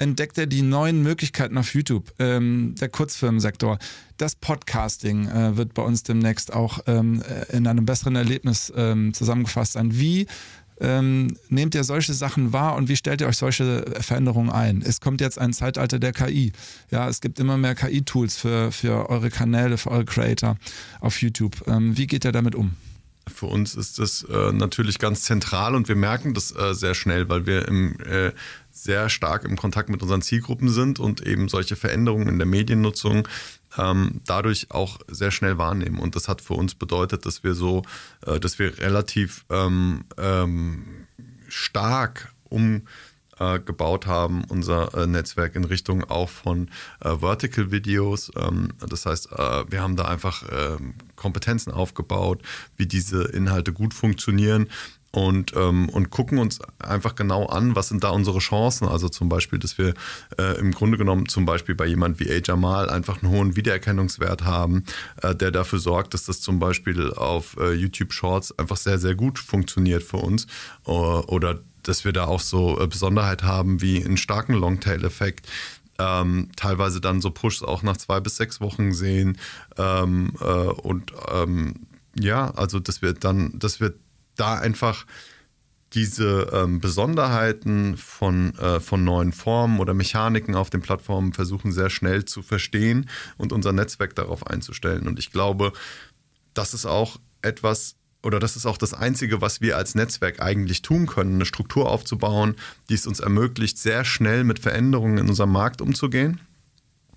[0.00, 3.78] entdeckt er die neuen Möglichkeiten auf YouTube, ähm, der Kurzfilmsektor.
[4.16, 9.12] Das Podcasting äh, wird bei uns demnächst auch ähm, äh, in einem besseren Erlebnis ähm,
[9.12, 9.98] zusammengefasst sein.
[9.98, 10.26] Wie
[10.80, 14.82] ähm, nehmt ihr solche Sachen wahr und wie stellt ihr euch solche Veränderungen ein?
[14.82, 16.52] Es kommt jetzt ein Zeitalter der KI.
[16.90, 20.56] Ja, es gibt immer mehr KI-Tools für, für eure Kanäle, für eure Creator
[21.00, 21.62] auf YouTube.
[21.66, 22.74] Ähm, wie geht ihr damit um?
[23.30, 27.28] Für uns ist das äh, natürlich ganz zentral und wir merken das äh, sehr schnell,
[27.28, 28.32] weil wir im äh,
[28.70, 33.26] sehr stark im Kontakt mit unseren Zielgruppen sind und eben solche Veränderungen in der Mediennutzung
[33.78, 35.98] ähm, dadurch auch sehr schnell wahrnehmen.
[35.98, 37.82] Und das hat für uns bedeutet, dass wir so,
[38.26, 41.06] äh, dass wir relativ ähm, ähm,
[41.48, 42.82] stark um
[43.40, 46.68] äh, gebaut haben, unser äh, Netzwerk in Richtung auch von
[47.00, 48.30] äh, Vertical Videos.
[48.36, 52.42] Ähm, das heißt, äh, wir haben da einfach ähm, Kompetenzen aufgebaut,
[52.76, 54.68] wie diese Inhalte gut funktionieren
[55.12, 58.86] und, ähm, und gucken uns einfach genau an, was sind da unsere Chancen.
[58.86, 59.94] Also zum Beispiel, dass wir
[60.38, 64.84] äh, im Grunde genommen zum Beispiel bei jemand wie Jamal einfach einen hohen Wiedererkennungswert haben,
[65.22, 69.14] äh, der dafür sorgt, dass das zum Beispiel auf äh, YouTube Shorts einfach sehr, sehr
[69.14, 70.46] gut funktioniert für uns.
[70.86, 75.46] Äh, oder dass wir da auch so äh, Besonderheit haben wie einen starken Longtail-Effekt.
[75.98, 79.38] Ähm, teilweise dann so Pushs auch nach zwei bis sechs Wochen sehen.
[79.76, 81.74] Ähm, äh, und ähm,
[82.18, 83.94] ja, also dass wir dann, dass wir
[84.36, 85.04] da einfach
[85.92, 91.90] diese ähm, Besonderheiten von, äh, von neuen Formen oder Mechaniken auf den Plattformen versuchen sehr
[91.90, 95.08] schnell zu verstehen und unser Netzwerk darauf einzustellen.
[95.08, 95.72] Und ich glaube,
[96.54, 100.82] das ist auch etwas, oder das ist auch das Einzige, was wir als Netzwerk eigentlich
[100.82, 102.56] tun können, eine Struktur aufzubauen,
[102.88, 106.40] die es uns ermöglicht, sehr schnell mit Veränderungen in unserem Markt umzugehen.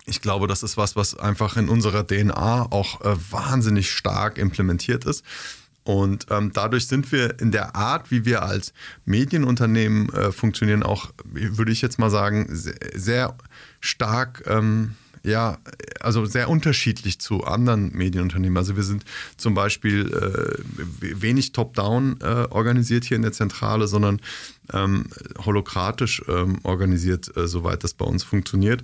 [0.06, 5.04] Ich glaube, das ist was, was einfach in unserer DNA auch äh, wahnsinnig stark implementiert
[5.04, 5.24] ist.
[5.84, 8.72] Und ähm, dadurch sind wir in der Art, wie wir als
[9.04, 13.36] Medienunternehmen äh, funktionieren, auch, würde ich jetzt mal sagen, sehr, sehr
[13.80, 14.94] stark, ähm,
[15.24, 15.58] ja,
[16.00, 18.56] also sehr unterschiedlich zu anderen Medienunternehmen.
[18.56, 19.04] Also wir sind
[19.36, 24.20] zum Beispiel äh, wenig top-down äh, organisiert hier in der Zentrale, sondern
[24.72, 25.06] ähm,
[25.44, 28.82] holokratisch ähm, organisiert, äh, soweit das bei uns funktioniert.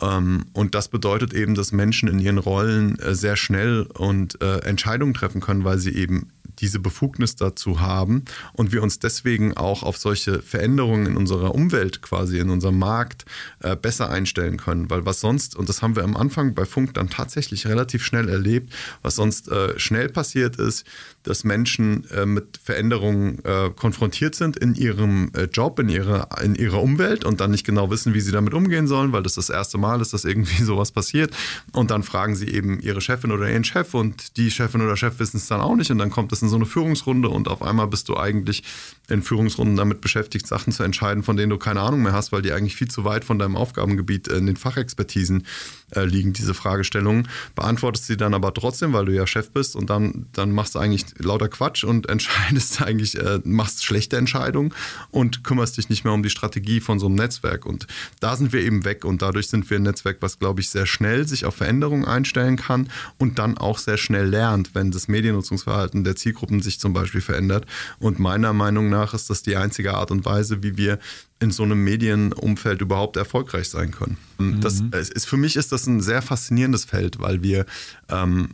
[0.00, 4.58] Ähm, und das bedeutet eben, dass Menschen in ihren Rollen äh, sehr schnell und äh,
[4.60, 9.82] Entscheidungen treffen können, weil sie eben diese Befugnis dazu haben und wir uns deswegen auch
[9.82, 13.24] auf solche Veränderungen in unserer Umwelt quasi, in unserem Markt
[13.60, 14.90] äh, besser einstellen können.
[14.90, 18.28] Weil was sonst, und das haben wir am Anfang bei Funk dann tatsächlich relativ schnell
[18.28, 20.84] erlebt, was sonst äh, schnell passiert ist,
[21.26, 26.54] dass Menschen äh, mit Veränderungen äh, konfrontiert sind in ihrem äh, Job, in ihrer, in
[26.54, 29.50] ihrer Umwelt und dann nicht genau wissen, wie sie damit umgehen sollen, weil das das
[29.50, 31.34] erste Mal ist, dass irgendwie sowas passiert.
[31.72, 35.18] Und dann fragen sie eben ihre Chefin oder ihren Chef und die Chefin oder Chef
[35.18, 37.62] wissen es dann auch nicht und dann kommt es in so eine Führungsrunde und auf
[37.62, 38.62] einmal bist du eigentlich
[39.08, 42.42] in Führungsrunden damit beschäftigt, Sachen zu entscheiden, von denen du keine Ahnung mehr hast, weil
[42.42, 45.46] die eigentlich viel zu weit von deinem Aufgabengebiet in den Fachexpertisen
[45.94, 47.28] äh, liegen, diese Fragestellungen.
[47.54, 50.78] Beantwortest sie dann aber trotzdem, weil du ja Chef bist und dann, dann machst du
[50.78, 54.72] eigentlich lauter Quatsch und entscheidest eigentlich, äh, machst schlechte Entscheidungen
[55.10, 57.66] und kümmerst dich nicht mehr um die Strategie von so einem Netzwerk.
[57.66, 57.86] Und
[58.20, 60.86] da sind wir eben weg und dadurch sind wir ein Netzwerk, was, glaube ich, sehr
[60.86, 62.88] schnell sich auf Veränderungen einstellen kann
[63.18, 67.66] und dann auch sehr schnell lernt, wenn das Mediennutzungsverhalten der Zielgruppen sich zum Beispiel verändert.
[67.98, 70.98] Und meiner Meinung nach ist das die einzige Art und Weise, wie wir
[71.38, 74.16] in so einem Medienumfeld überhaupt erfolgreich sein können.
[74.38, 74.60] Mhm.
[74.60, 77.66] Das ist, für mich ist das ein sehr faszinierendes Feld, weil wir,
[78.08, 78.50] ähm,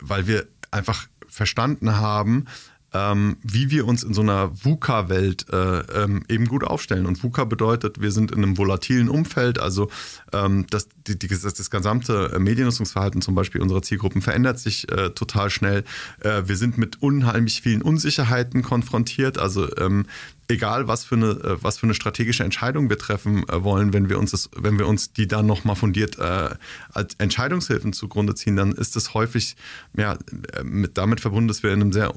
[0.00, 2.46] weil wir einfach verstanden haben,
[2.94, 7.06] ähm, wie wir uns in so einer VUCA-Welt äh, ähm, eben gut aufstellen.
[7.06, 9.90] Und VUCA bedeutet, wir sind in einem volatilen Umfeld, also
[10.32, 15.10] ähm, das, die, die, das, das gesamte Mediennutzungsverhalten zum Beispiel unserer Zielgruppen verändert sich äh,
[15.10, 15.84] total schnell.
[16.20, 19.38] Äh, wir sind mit unheimlich vielen Unsicherheiten konfrontiert.
[19.38, 20.04] Also ähm,
[20.52, 24.08] egal was für eine, äh, was für eine strategische Entscheidung wir treffen äh, wollen, wenn
[24.08, 26.50] wir uns das, wenn wir uns die dann nochmal fundiert äh,
[26.92, 29.56] als Entscheidungshilfen zugrunde ziehen, dann ist es häufig
[29.96, 30.16] ja,
[30.62, 32.12] mit, damit verbunden, dass wir in einem sehr,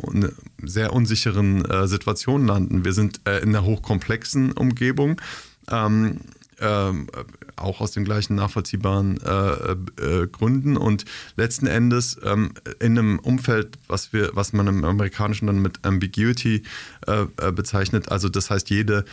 [0.64, 2.86] sehr unsicheren äh, Situation landen.
[2.86, 5.20] Wir sind äh, in einer hochkomplexen Umgebung.
[5.72, 6.20] Ähm,
[6.60, 7.08] ähm,
[7.56, 13.78] auch aus den gleichen nachvollziehbaren äh, äh, Gründen und letzten Endes ähm, in einem Umfeld,
[13.88, 16.64] was wir, was man im Amerikanischen dann mit Ambiguity
[17.08, 19.06] äh, äh bezeichnet, also das heißt jede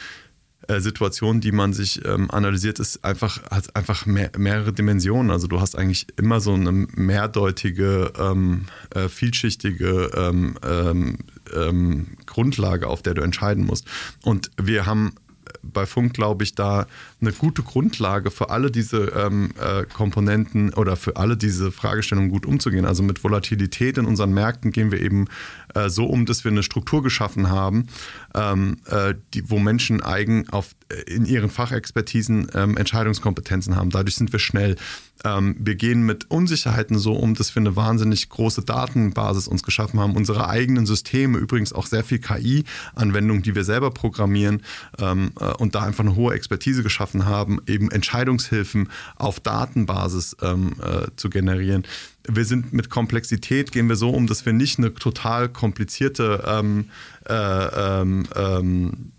[0.68, 5.32] äh, Situation, die man sich ähm, analysiert, ist einfach, hat einfach mehr, mehrere Dimensionen.
[5.32, 11.18] Also du hast eigentlich immer so eine mehrdeutige, ähm, äh, vielschichtige ähm, ähm,
[11.52, 13.86] ähm Grundlage, auf der du entscheiden musst.
[14.22, 15.14] Und wir haben
[15.62, 16.86] bei Funk, glaube ich, da
[17.22, 22.44] eine gute Grundlage für alle diese ähm, äh, Komponenten oder für alle diese Fragestellungen gut
[22.44, 22.84] umzugehen.
[22.84, 25.26] Also mit Volatilität in unseren Märkten gehen wir eben
[25.74, 27.86] äh, so um, dass wir eine Struktur geschaffen haben,
[28.34, 33.90] ähm, äh, die, wo Menschen eigen auf, äh, in ihren Fachexpertisen ähm, Entscheidungskompetenzen haben.
[33.90, 34.76] Dadurch sind wir schnell.
[35.24, 40.00] Ähm, wir gehen mit Unsicherheiten so um, dass wir eine wahnsinnig große Datenbasis uns geschaffen
[40.00, 40.16] haben.
[40.16, 44.62] Unsere eigenen Systeme, übrigens auch sehr viel KI-Anwendungen, die wir selber programmieren
[44.98, 50.74] ähm, äh, und da einfach eine hohe Expertise geschaffen haben, eben Entscheidungshilfen auf Datenbasis ähm,
[50.82, 51.84] äh, zu generieren.
[52.28, 56.88] Wir sind mit Komplexität, gehen wir so um, dass wir nicht eine total komplizierte ähm,
[57.28, 59.12] äh, ähm, ähm,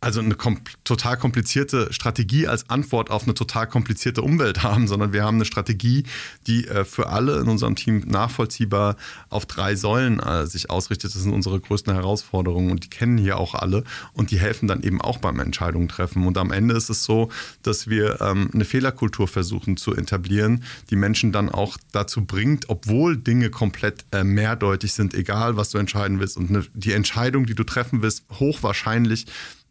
[0.00, 5.12] also eine kom total komplizierte Strategie als Antwort auf eine total komplizierte Umwelt haben, sondern
[5.12, 6.04] wir haben eine Strategie,
[6.46, 8.96] die äh, für alle in unserem Team nachvollziehbar
[9.28, 11.14] auf drei Säulen äh, sich ausrichtet.
[11.14, 13.84] Das sind unsere größten Herausforderungen und die kennen hier auch alle
[14.14, 16.26] und die helfen dann eben auch beim Entscheidungen treffen.
[16.26, 17.30] Und am Ende ist es so,
[17.62, 23.18] dass wir ähm, eine Fehlerkultur versuchen zu etablieren, die Menschen dann auch dazu bringt, obwohl
[23.18, 27.54] Dinge komplett äh, mehrdeutig sind, egal was du entscheiden willst und eine, die Entscheidung, die
[27.54, 29.26] du treffen willst, hochwahrscheinlich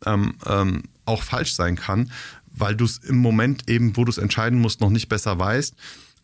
[0.06, 2.12] ähm, ähm, auch falsch sein kann,
[2.52, 5.76] weil du es im Moment eben, wo du es entscheiden musst, noch nicht besser weißt.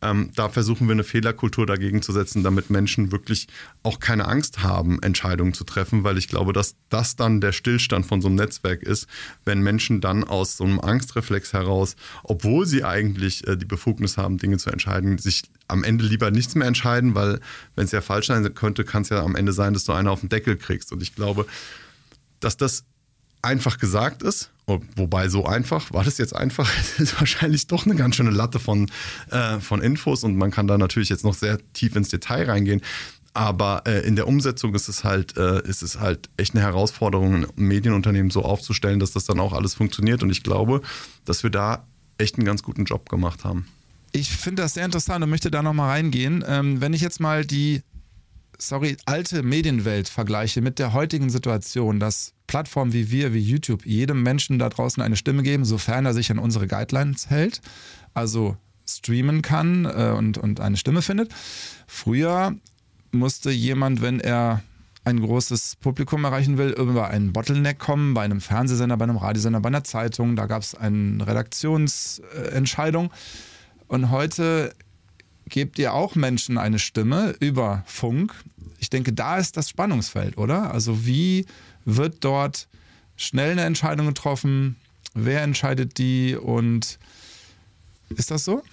[0.01, 3.47] Ähm, da versuchen wir eine Fehlerkultur dagegen zu setzen, damit Menschen wirklich
[3.81, 8.05] auch keine Angst haben, Entscheidungen zu treffen, weil ich glaube, dass das dann der Stillstand
[8.05, 9.07] von so einem Netzwerk ist,
[9.45, 14.37] wenn Menschen dann aus so einem Angstreflex heraus, obwohl sie eigentlich äh, die Befugnis haben,
[14.37, 17.39] Dinge zu entscheiden, sich am Ende lieber nichts mehr entscheiden, weil
[17.75, 20.09] wenn es ja falsch sein könnte, kann es ja am Ende sein, dass du einen
[20.09, 20.91] auf den Deckel kriegst.
[20.91, 21.47] Und ich glaube,
[22.41, 22.83] dass das
[23.45, 28.15] einfach gesagt ist, wobei so einfach, war das jetzt einfach, ist wahrscheinlich doch eine ganz
[28.15, 28.89] schöne Latte von,
[29.31, 32.81] äh, von Infos und man kann da natürlich jetzt noch sehr tief ins Detail reingehen.
[33.33, 37.43] Aber äh, in der Umsetzung ist es halt, äh, ist es halt echt eine Herausforderung,
[37.43, 40.23] ein Medienunternehmen so aufzustellen, dass das dann auch alles funktioniert.
[40.23, 40.81] Und ich glaube,
[41.25, 41.85] dass wir da
[42.17, 43.67] echt einen ganz guten Job gemacht haben.
[44.13, 46.45] Ich finde das sehr interessant und möchte da nochmal reingehen.
[46.47, 47.81] Ähm, wenn ich jetzt mal die
[48.57, 54.23] sorry, alte Medienwelt vergleiche mit der heutigen Situation, dass Plattformen wie wir, wie YouTube, jedem
[54.23, 57.61] Menschen da draußen eine Stimme geben, sofern er sich an unsere Guidelines hält,
[58.13, 61.33] also streamen kann äh, und, und eine Stimme findet.
[61.87, 62.55] Früher
[63.11, 64.61] musste jemand, wenn er
[65.05, 69.59] ein großes Publikum erreichen will, über einen Bottleneck kommen, bei einem Fernsehsender, bei einem Radiosender,
[69.59, 70.35] bei einer Zeitung.
[70.35, 73.11] Da gab es eine Redaktionsentscheidung.
[73.87, 74.73] Und heute
[75.49, 78.33] gebt ihr auch Menschen eine Stimme über Funk.
[78.79, 80.71] Ich denke, da ist das Spannungsfeld, oder?
[80.71, 81.45] Also wie
[81.85, 82.67] wird dort
[83.15, 84.75] schnell eine Entscheidung getroffen?
[85.13, 86.35] Wer entscheidet die?
[86.35, 86.99] Und
[88.09, 88.63] ist das so?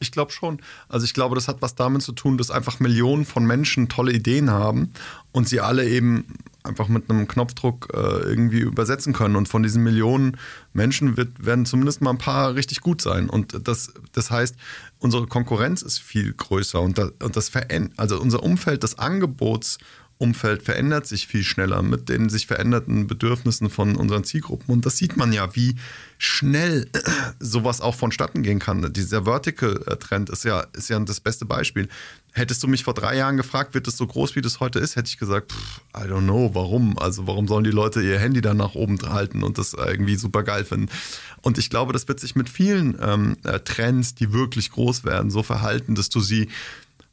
[0.00, 0.60] Ich glaube schon.
[0.88, 4.12] Also ich glaube, das hat was damit zu tun, dass einfach Millionen von Menschen tolle
[4.12, 4.92] Ideen haben
[5.32, 6.24] und sie alle eben
[6.70, 9.36] einfach mit einem Knopfdruck äh, irgendwie übersetzen können.
[9.36, 10.38] Und von diesen Millionen
[10.72, 13.28] Menschen wird, werden zumindest mal ein paar richtig gut sein.
[13.28, 14.56] Und das, das heißt,
[14.98, 17.50] unsere Konkurrenz ist viel größer und, da, und das
[17.96, 19.78] also unser Umfeld, das Angebots
[20.20, 24.70] Umfeld verändert sich viel schneller mit den sich veränderten Bedürfnissen von unseren Zielgruppen.
[24.70, 25.76] Und das sieht man ja, wie
[26.18, 26.90] schnell
[27.40, 28.92] sowas auch vonstatten gehen kann.
[28.92, 31.88] Dieser Vertical-Trend ist ja, ist ja das beste Beispiel.
[32.32, 34.94] Hättest du mich vor drei Jahren gefragt, wird es so groß, wie das heute ist,
[34.94, 36.98] hätte ich gesagt, pff, I don't know, warum?
[36.98, 40.42] Also warum sollen die Leute ihr Handy dann nach oben halten und das irgendwie super
[40.42, 40.90] geil finden?
[41.40, 45.30] Und ich glaube, das wird sich mit vielen ähm, äh, Trends, die wirklich groß werden,
[45.30, 46.48] so verhalten, dass du sie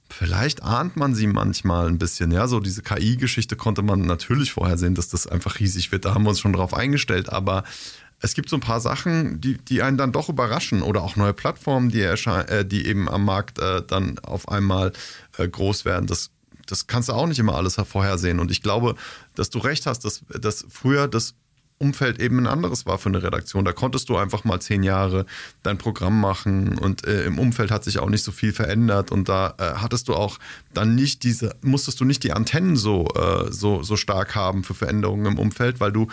[0.10, 2.48] Vielleicht ahnt man sie manchmal ein bisschen, ja.
[2.48, 6.06] So diese KI-Geschichte konnte man natürlich vorher sehen, dass das einfach riesig wird.
[6.06, 7.30] Da haben wir uns schon drauf eingestellt.
[7.30, 7.64] Aber
[8.20, 11.34] es gibt so ein paar Sachen, die, die einen dann doch überraschen oder auch neue
[11.34, 14.94] Plattformen, die, äh, die eben am Markt äh, dann auf einmal
[15.38, 16.08] äh, groß werden.
[16.08, 16.32] Das,
[16.66, 18.40] das kannst du auch nicht immer alles vorhersehen.
[18.40, 18.96] Und ich glaube,
[19.36, 21.36] dass du recht hast, dass, dass früher das
[21.80, 23.64] Umfeld eben ein anderes war für eine Redaktion.
[23.64, 25.26] Da konntest du einfach mal zehn Jahre
[25.64, 29.30] dein Programm machen und äh, im Umfeld hat sich auch nicht so viel verändert und
[29.30, 30.40] da äh, hattest du auch
[30.74, 34.74] dann nicht diese, musstest du nicht die Antennen so, äh, so, so stark haben für
[34.74, 36.08] Veränderungen im Umfeld, weil du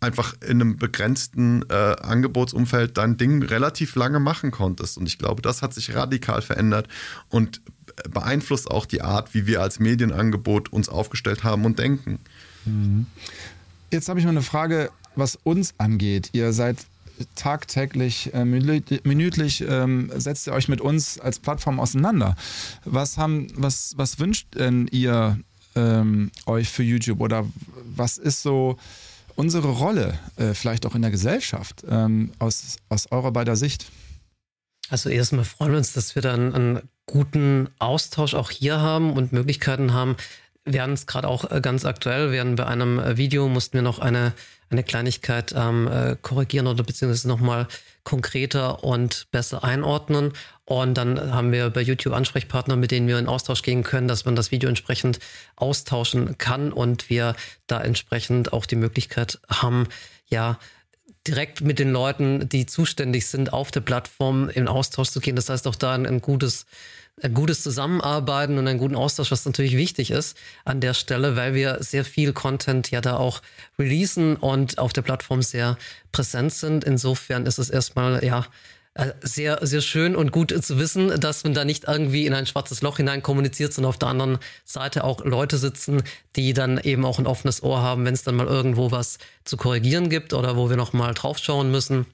[0.00, 4.96] einfach in einem begrenzten äh, Angebotsumfeld dein Ding relativ lange machen konntest.
[4.96, 6.86] Und ich glaube, das hat sich radikal verändert
[7.28, 7.60] und
[8.08, 12.20] beeinflusst auch die Art, wie wir als Medienangebot uns aufgestellt haben und denken.
[12.64, 13.06] Mhm.
[13.90, 16.30] Jetzt habe ich mal eine Frage was uns angeht.
[16.32, 16.78] Ihr seid
[17.34, 22.36] tagtäglich, äh, minütlich ähm, setzt ihr euch mit uns als Plattform auseinander.
[22.84, 25.38] Was haben, was, was wünscht denn ihr
[25.74, 27.44] ähm, euch für YouTube oder
[27.84, 28.78] was ist so
[29.34, 33.86] unsere Rolle, äh, vielleicht auch in der Gesellschaft, ähm, aus, aus eurer beider Sicht?
[34.90, 39.32] Also erstmal freuen wir uns, dass wir dann einen guten Austausch auch hier haben und
[39.32, 40.16] Möglichkeiten haben.
[40.64, 43.82] Wir haben es gerade auch äh, ganz aktuell, während bei einem äh, Video mussten wir
[43.82, 44.32] noch eine
[44.70, 47.66] eine Kleinigkeit ähm, äh, korrigieren oder beziehungsweise nochmal
[48.04, 50.32] konkreter und besser einordnen.
[50.64, 54.24] Und dann haben wir bei YouTube Ansprechpartner, mit denen wir in Austausch gehen können, dass
[54.24, 55.18] man das Video entsprechend
[55.56, 57.34] austauschen kann und wir
[57.66, 59.86] da entsprechend auch die Möglichkeit haben,
[60.26, 60.58] ja,
[61.26, 65.36] direkt mit den Leuten, die zuständig sind, auf der Plattform in Austausch zu gehen.
[65.36, 66.66] Das heißt auch da ein, ein gutes
[67.22, 71.54] ein gutes Zusammenarbeiten und einen guten Austausch, was natürlich wichtig ist an der Stelle, weil
[71.54, 73.42] wir sehr viel Content ja da auch
[73.78, 75.76] releasen und auf der Plattform sehr
[76.12, 76.84] präsent sind.
[76.84, 78.46] Insofern ist es erstmal ja
[78.98, 82.46] äh, sehr, sehr schön und gut zu wissen, dass man da nicht irgendwie in ein
[82.46, 86.02] schwarzes Loch hinein kommuniziert, sondern auf der anderen Seite auch Leute sitzen,
[86.34, 89.56] die dann eben auch ein offenes Ohr haben, wenn es dann mal irgendwo was zu
[89.56, 92.06] korrigieren gibt oder wo wir nochmal draufschauen müssen.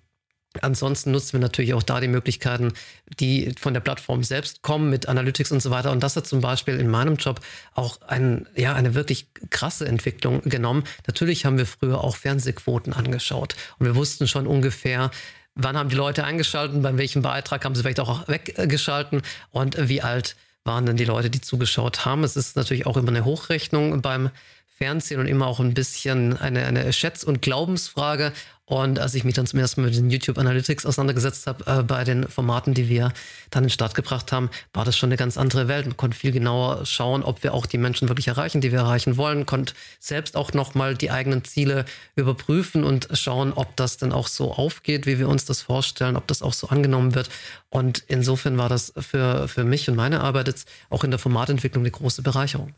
[0.63, 2.73] Ansonsten nutzen wir natürlich auch da die Möglichkeiten,
[3.21, 5.91] die von der Plattform selbst kommen mit Analytics und so weiter.
[5.91, 7.41] Und das hat zum Beispiel in meinem Job
[7.75, 10.85] auch ein, ja, eine wirklich krasse Entwicklung genommen.
[11.07, 15.11] Natürlich haben wir früher auch Fernsehquoten angeschaut und wir wussten schon ungefähr,
[15.55, 20.03] wann haben die Leute eingeschaltet, bei welchem Beitrag haben sie vielleicht auch weggeschalten und wie
[20.03, 22.25] alt waren denn die Leute, die zugeschaut haben.
[22.25, 24.31] Es ist natürlich auch immer eine Hochrechnung beim
[24.77, 28.33] Fernsehen und immer auch ein bisschen eine, eine Schätz- und Glaubensfrage.
[28.67, 31.83] Und als ich mich dann zum ersten Mal mit den YouTube Analytics auseinandergesetzt habe, äh,
[31.83, 33.13] bei den Formaten, die wir
[33.51, 35.85] dann in den Start gebracht haben, war das schon eine ganz andere Welt.
[35.85, 39.19] Man konnte viel genauer schauen, ob wir auch die Menschen wirklich erreichen, die wir erreichen
[39.19, 41.85] wollen, konnte selbst auch nochmal die eigenen Ziele
[42.17, 46.27] überprüfen und schauen, ob das denn auch so aufgeht, wie wir uns das vorstellen, ob
[46.27, 47.29] das auch so angenommen wird.
[47.69, 51.83] Und insofern war das für, für mich und meine Arbeit jetzt auch in der Formatentwicklung
[51.83, 52.73] eine große Bereicherung.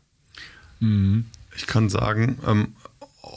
[0.81, 1.27] Mhm.
[1.55, 2.75] Ich kann sagen, ähm,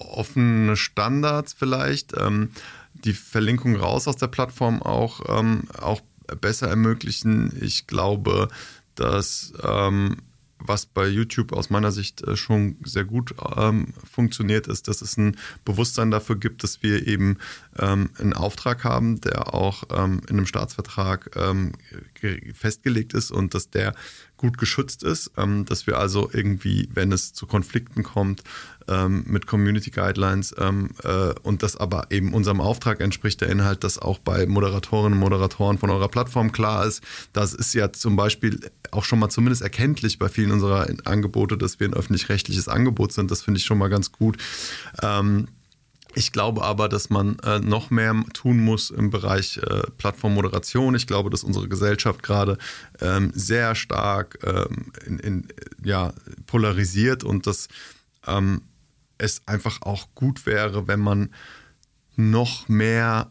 [0.01, 2.51] offene Standards vielleicht, ähm,
[2.94, 6.01] die Verlinkung raus aus der Plattform auch, ähm, auch
[6.40, 7.53] besser ermöglichen.
[7.61, 8.48] Ich glaube,
[8.94, 10.16] dass ähm,
[10.59, 15.16] was bei YouTube aus meiner Sicht äh, schon sehr gut ähm, funktioniert, ist, dass es
[15.16, 17.38] ein Bewusstsein dafür gibt, dass wir eben
[17.81, 21.72] ähm, einen Auftrag haben, der auch ähm, in einem Staatsvertrag ähm,
[22.55, 23.95] festgelegt ist und dass der
[24.37, 28.43] gut geschützt ist, ähm, dass wir also irgendwie, wenn es zu Konflikten kommt,
[28.89, 33.85] ähm, mit Community Guidelines ähm, äh, und das aber eben unserem Auftrag entspricht, der Inhalt,
[33.85, 37.03] dass auch bei Moderatorinnen und Moderatoren von eurer Plattform klar ist.
[37.35, 38.61] Das ist ja zum Beispiel
[38.91, 43.31] auch schon mal zumindest erkenntlich bei vielen unserer Angebote, dass wir ein öffentlich-rechtliches Angebot sind.
[43.31, 44.39] Das finde ich schon mal ganz gut.
[45.03, 45.49] Ähm,
[46.14, 50.94] ich glaube aber, dass man äh, noch mehr tun muss im Bereich äh, Plattformmoderation.
[50.94, 52.58] Ich glaube, dass unsere Gesellschaft gerade
[53.00, 55.48] ähm, sehr stark ähm, in, in,
[55.84, 56.12] ja,
[56.46, 57.68] polarisiert und dass
[58.26, 58.62] ähm,
[59.18, 61.30] es einfach auch gut wäre, wenn man
[62.16, 63.30] noch mehr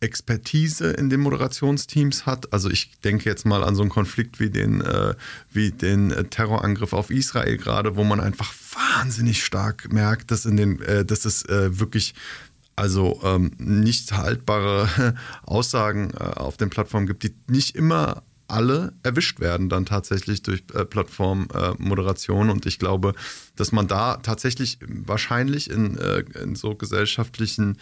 [0.00, 2.52] Expertise in den Moderationsteams hat.
[2.52, 5.14] Also ich denke jetzt mal an so einen Konflikt wie den, äh,
[5.50, 10.56] wie den äh, Terrorangriff auf Israel gerade, wo man einfach wahnsinnig stark merkt, dass in
[10.56, 12.14] den, äh, dass es äh, wirklich
[12.76, 19.40] also ähm, nicht haltbare Aussagen äh, auf den Plattformen gibt, die nicht immer alle erwischt
[19.40, 22.48] werden dann tatsächlich durch äh, Plattformmoderation.
[22.50, 23.14] und ich glaube,
[23.56, 25.96] dass man da tatsächlich wahrscheinlich in,
[26.40, 27.76] in so gesellschaftlichen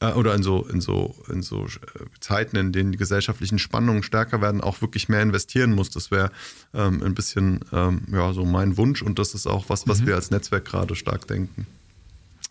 [0.00, 4.02] äh, oder in so, in so, in so äh, Zeiten, in denen die gesellschaftlichen Spannungen
[4.02, 5.90] stärker werden, auch wirklich mehr investieren muss.
[5.90, 6.30] Das wäre
[6.74, 10.06] ähm, ein bisschen ähm, ja, so mein Wunsch und das ist auch was, was mhm.
[10.08, 11.66] wir als Netzwerk gerade stark denken.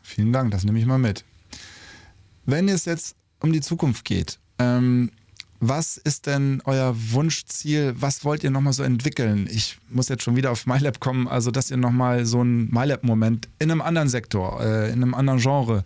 [0.02, 1.24] Vielen Dank, das nehme ich mal mit.
[2.46, 5.12] Wenn es jetzt um die Zukunft geht, ähm,
[5.60, 7.96] was ist denn euer Wunschziel?
[7.98, 9.48] Was wollt ihr nochmal so entwickeln?
[9.50, 13.48] Ich muss jetzt schon wieder auf MyLab kommen, also dass ihr nochmal so einen MyLab-Moment
[13.60, 15.84] in einem anderen Sektor, äh, in einem anderen Genre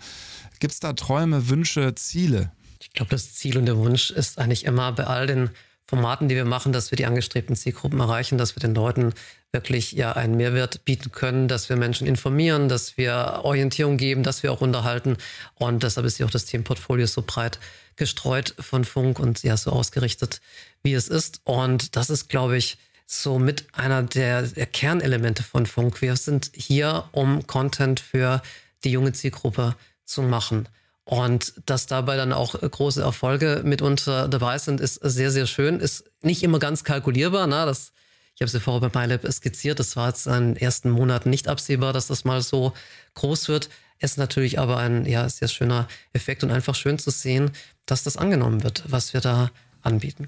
[0.60, 2.52] Gibt es da Träume, Wünsche, Ziele?
[2.82, 5.50] Ich glaube, das Ziel und der Wunsch ist eigentlich immer bei all den
[5.86, 9.14] Formaten, die wir machen, dass wir die angestrebten Zielgruppen erreichen, dass wir den Leuten
[9.52, 14.44] wirklich ja einen Mehrwert bieten können, dass wir Menschen informieren, dass wir Orientierung geben, dass
[14.44, 15.18] wir auch unterhalten.
[15.56, 17.60] Und deshalb ist ja auch das Themenportfolio so breit
[17.96, 20.42] gestreut von Funk und ja so ausgerichtet,
[20.84, 21.42] wie es ist.
[21.44, 26.02] Und das ist, glaube ich, so mit einer der, der Kernelemente von Funk.
[26.02, 28.44] Wir sind hier, um Content für
[28.84, 29.76] die junge Zielgruppe
[30.10, 30.68] zu machen.
[31.06, 35.80] Und dass dabei dann auch große Erfolge mitunter dabei sind, ist sehr, sehr schön.
[35.80, 37.48] Ist nicht immer ganz kalkulierbar.
[37.48, 37.66] Ne?
[37.66, 37.94] Das,
[38.36, 39.80] ich habe es ja vorher bei MyLab skizziert.
[39.80, 42.74] Das war jetzt in den ersten Monaten nicht absehbar, dass das mal so
[43.16, 43.70] groß wird.
[44.00, 47.52] Ist natürlich aber ein ja, sehr schöner Effekt und einfach schön zu sehen,
[47.86, 49.50] dass das angenommen wird, was wir da
[49.82, 50.28] anbieten.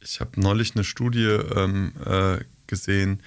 [0.00, 3.22] Ich habe neulich eine Studie ähm, äh, gesehen,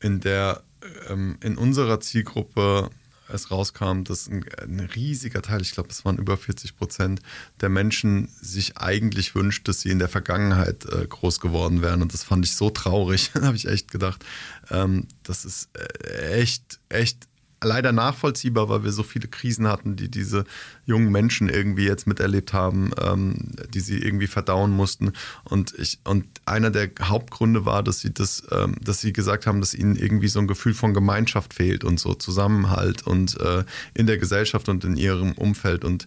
[0.00, 0.62] in der
[1.08, 2.90] ähm, in unserer Zielgruppe
[3.34, 7.20] es rauskam, dass ein, ein riesiger Teil, ich glaube, es waren über 40 Prozent
[7.60, 12.02] der Menschen sich eigentlich wünscht, dass sie in der Vergangenheit äh, groß geworden wären.
[12.02, 13.30] Und das fand ich so traurig.
[13.34, 14.24] da habe ich echt gedacht,
[14.70, 17.28] ähm, das ist äh, echt, echt
[17.62, 20.44] leider nachvollziehbar, weil wir so viele Krisen hatten, die diese
[20.84, 25.12] jungen Menschen irgendwie jetzt miterlebt haben, ähm, die sie irgendwie verdauen mussten.
[25.44, 29.60] Und ich und einer der Hauptgründe war, dass sie das, ähm, dass sie gesagt haben,
[29.60, 34.06] dass ihnen irgendwie so ein Gefühl von Gemeinschaft fehlt und so Zusammenhalt und äh, in
[34.06, 35.84] der Gesellschaft und in ihrem Umfeld.
[35.84, 36.06] Und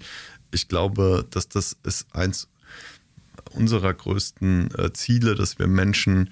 [0.51, 2.47] ich glaube, dass das ist eins
[3.51, 6.29] unserer größten äh, Ziele, dass wir Menschen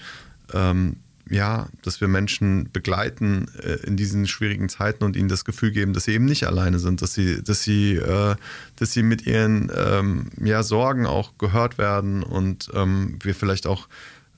[0.54, 0.98] ähm,
[1.30, 5.94] ja, dass wir Menschen begleiten äh, in diesen schwierigen Zeiten und ihnen das Gefühl geben,
[5.94, 8.36] dass sie eben nicht alleine sind, dass sie, dass sie, äh,
[8.76, 13.88] dass sie mit ihren ähm, ja, Sorgen auch gehört werden und ähm, wir vielleicht auch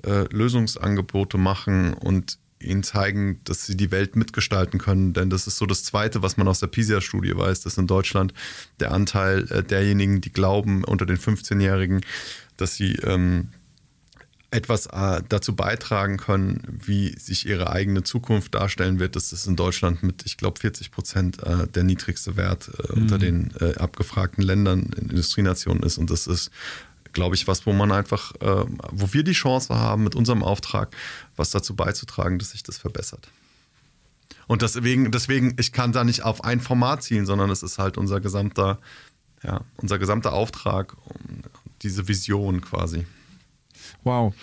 [0.03, 5.13] äh, Lösungsangebote machen und ihnen zeigen, dass sie die Welt mitgestalten können.
[5.13, 8.33] Denn das ist so das Zweite, was man aus der PISA-Studie weiß, dass in Deutschland
[8.79, 12.01] der Anteil äh, derjenigen, die glauben, unter den 15-Jährigen,
[12.57, 13.49] dass sie ähm,
[14.55, 19.15] etwas äh, dazu beitragen können, wie sich ihre eigene Zukunft darstellen wird.
[19.15, 23.01] Das ist in Deutschland mit, ich glaube, 40 Prozent äh, der niedrigste Wert äh, mhm.
[23.01, 25.97] unter den äh, abgefragten Ländern in Industrienationen ist.
[25.97, 26.51] Und das ist,
[27.11, 30.93] glaube ich, was, wo man einfach, wo wir die Chance haben, mit unserem Auftrag
[31.37, 33.29] was dazu beizutragen, dass sich das verbessert.
[34.47, 37.97] Und deswegen, deswegen, ich kann da nicht auf ein Format zielen, sondern es ist halt
[37.97, 38.79] unser gesamter,
[39.43, 40.97] ja, unser gesamter Auftrag,
[41.83, 43.05] diese Vision quasi.
[44.03, 44.33] Wow.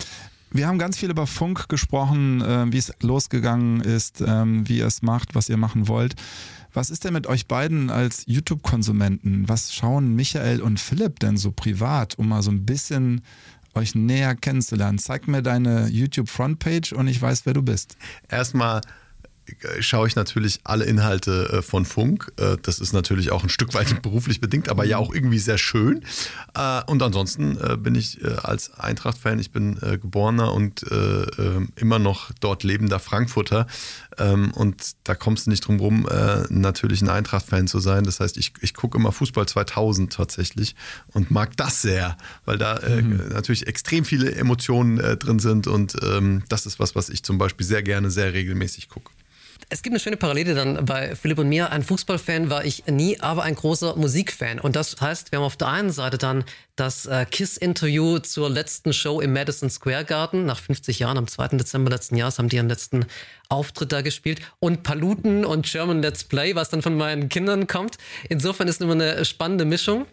[0.51, 4.85] Wir haben ganz viel über Funk gesprochen, äh, wie es losgegangen ist, ähm, wie ihr
[4.85, 6.15] es macht, was ihr machen wollt.
[6.73, 9.49] Was ist denn mit euch beiden als YouTube-Konsumenten?
[9.49, 13.21] Was schauen Michael und Philipp denn so privat, um mal so ein bisschen
[13.73, 14.99] euch näher kennenzulernen?
[14.99, 17.97] Zeig mir deine YouTube-Frontpage und ich weiß, wer du bist.
[18.29, 18.81] Erstmal
[19.79, 22.31] schaue ich natürlich alle Inhalte äh, von Funk.
[22.37, 25.57] Äh, das ist natürlich auch ein Stück weit beruflich bedingt, aber ja auch irgendwie sehr
[25.57, 26.03] schön.
[26.55, 30.85] Äh, und ansonsten bin ich als Eintracht-Fan, ich bin geborener und
[31.75, 33.67] immer noch dort lebender Frankfurter.
[34.17, 36.07] Ähm, und da kommst du nicht drum rum,
[36.49, 38.03] natürlich ein Eintracht-Fan zu sein.
[38.03, 40.75] Das heißt, ich, ich gucke immer Fußball 2000 tatsächlich
[41.07, 43.29] und mag das sehr, weil da mhm.
[43.31, 47.65] natürlich extrem viele Emotionen drin sind und ähm, das ist was, was ich zum Beispiel
[47.65, 49.11] sehr gerne, sehr regelmäßig gucke.
[49.69, 51.71] Es gibt eine schöne Parallele dann bei Philipp und mir.
[51.71, 54.59] Ein Fußballfan war ich nie, aber ein großer Musikfan.
[54.59, 56.43] Und das heißt, wir haben auf der einen Seite dann
[56.75, 60.45] das äh, Kiss-Interview zur letzten Show im Madison Square Garden.
[60.45, 61.49] Nach 50 Jahren, am 2.
[61.57, 63.05] Dezember letzten Jahres, haben die ihren letzten
[63.49, 64.41] Auftritt da gespielt.
[64.59, 67.97] Und Paluten und German Let's Play, was dann von meinen Kindern kommt.
[68.29, 70.05] Insofern ist immer eine spannende Mischung.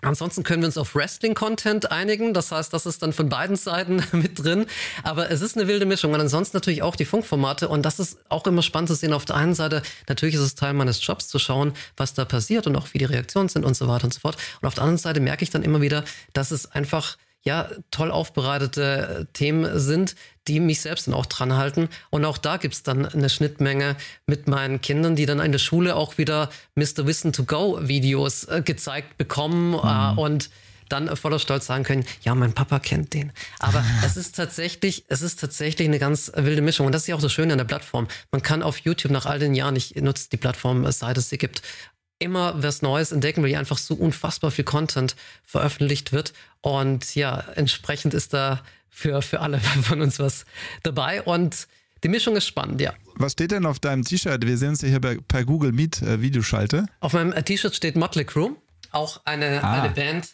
[0.00, 2.32] Ansonsten können wir uns auf Wrestling-Content einigen.
[2.32, 4.66] Das heißt, das ist dann von beiden Seiten mit drin.
[5.02, 6.12] Aber es ist eine wilde Mischung.
[6.12, 7.68] Und ansonsten natürlich auch die Funkformate.
[7.68, 9.12] Und das ist auch immer spannend zu sehen.
[9.12, 12.68] Auf der einen Seite, natürlich ist es Teil meines Jobs zu schauen, was da passiert
[12.68, 14.36] und auch wie die Reaktionen sind und so weiter und so fort.
[14.60, 18.10] Und auf der anderen Seite merke ich dann immer wieder, dass es einfach ja, toll
[18.10, 20.16] aufbereitete äh, Themen sind,
[20.48, 21.88] die mich selbst dann auch dran halten.
[22.10, 25.58] Und auch da gibt es dann eine Schnittmenge mit meinen Kindern, die dann in der
[25.58, 27.06] Schule auch wieder Mr.
[27.06, 30.18] Wissen to Go Videos äh, gezeigt bekommen äh, mhm.
[30.18, 30.50] äh, und
[30.88, 33.32] dann voller Stolz sagen können, ja, mein Papa kennt den.
[33.58, 36.86] Aber es ist tatsächlich, es ist tatsächlich eine ganz wilde Mischung.
[36.86, 38.08] Und das ist ja auch das Schöne an der Plattform.
[38.32, 41.38] Man kann auf YouTube nach all den Jahren, ich nutze die Plattform, seit es sie
[41.38, 41.62] gibt,
[42.18, 46.32] immer was Neues entdecken, weil hier einfach so unfassbar viel Content veröffentlicht wird.
[46.60, 50.44] Und ja, entsprechend ist da für, für alle von uns was
[50.82, 51.22] dabei.
[51.22, 51.68] Und
[52.04, 52.92] die Mischung ist spannend, ja.
[53.16, 54.46] Was steht denn auf deinem T-Shirt?
[54.46, 56.86] Wir sehen es hier bei, per Google Meet äh, Videoschalte.
[57.00, 58.56] Auf meinem äh, T-Shirt steht Motley Crue,
[58.92, 59.82] auch eine, ah.
[59.82, 60.28] eine Band,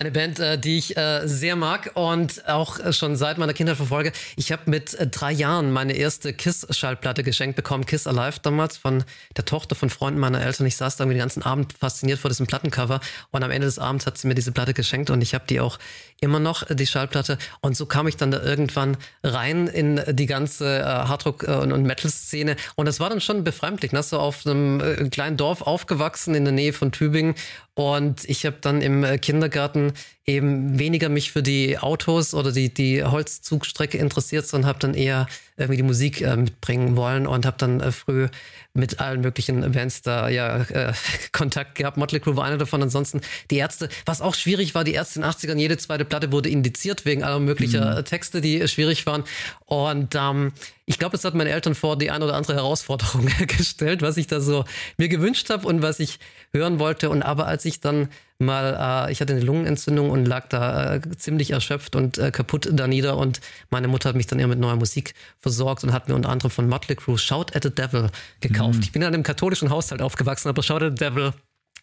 [0.00, 3.76] eine Band, äh, die ich äh, sehr mag und auch äh, schon seit meiner Kindheit
[3.76, 4.12] verfolge.
[4.36, 9.04] Ich habe mit äh, drei Jahren meine erste Kiss-Schallplatte geschenkt bekommen, Kiss Alive damals von
[9.36, 10.66] der Tochter von Freunden meiner Eltern.
[10.66, 13.78] Ich saß da irgendwie den ganzen Abend fasziniert vor diesem Plattencover und am Ende des
[13.78, 15.78] Abends hat sie mir diese Platte geschenkt und ich habe die auch
[16.20, 17.38] immer noch, die Schallplatte.
[17.60, 22.86] Und so kam ich dann da irgendwann rein in die ganze Hardrock- und Metal-Szene und
[22.86, 23.92] das war dann schon befremdlich.
[23.92, 24.02] Ne?
[24.02, 27.34] So auf einem kleinen Dorf aufgewachsen in der Nähe von Tübingen
[27.80, 29.94] und ich habe dann im äh, Kindergarten
[30.26, 35.26] eben weniger mich für die Autos oder die, die Holzzugstrecke interessiert, sondern habe dann eher
[35.56, 38.28] irgendwie die Musik äh, mitbringen wollen und habe dann äh, früh
[38.72, 40.92] mit allen möglichen Events da ja äh,
[41.32, 41.96] Kontakt gehabt.
[41.96, 42.82] Motley Crue war einer davon.
[42.82, 46.32] Ansonsten die Ärzte, was auch schwierig war, die Ärzte in den 80ern, jede zweite Platte
[46.32, 48.04] wurde indiziert wegen aller möglicher mhm.
[48.04, 49.24] Texte, die schwierig waren.
[49.66, 50.52] Und ähm,
[50.86, 54.26] ich glaube, es hat meine Eltern vor die ein oder andere Herausforderung gestellt, was ich
[54.26, 54.64] da so
[54.96, 56.18] mir gewünscht habe und was ich
[56.52, 57.10] hören wollte.
[57.10, 58.08] Und aber als ich dann
[58.40, 62.68] mal, äh, ich hatte eine Lungenentzündung und lag da äh, ziemlich erschöpft und äh, kaputt
[62.72, 66.08] da nieder und meine Mutter hat mich dann eher mit neuer Musik versorgt und hat
[66.08, 68.10] mir unter anderem von Motley Crue Shout at the Devil
[68.40, 68.76] gekauft.
[68.76, 68.82] Mhm.
[68.82, 71.32] Ich bin in einem katholischen Haushalt aufgewachsen, aber Shout at the Devil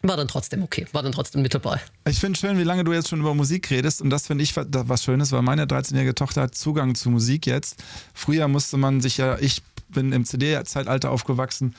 [0.02, 1.80] war dann trotzdem okay, war dann trotzdem mit dabei.
[2.08, 4.54] Ich finde schön, wie lange du jetzt schon über Musik redest und das finde ich
[4.56, 7.82] was Schönes, weil meine 13-jährige Tochter hat Zugang zu Musik jetzt.
[8.14, 11.74] Früher musste man sich ja, ich bin im CD-Zeitalter aufgewachsen,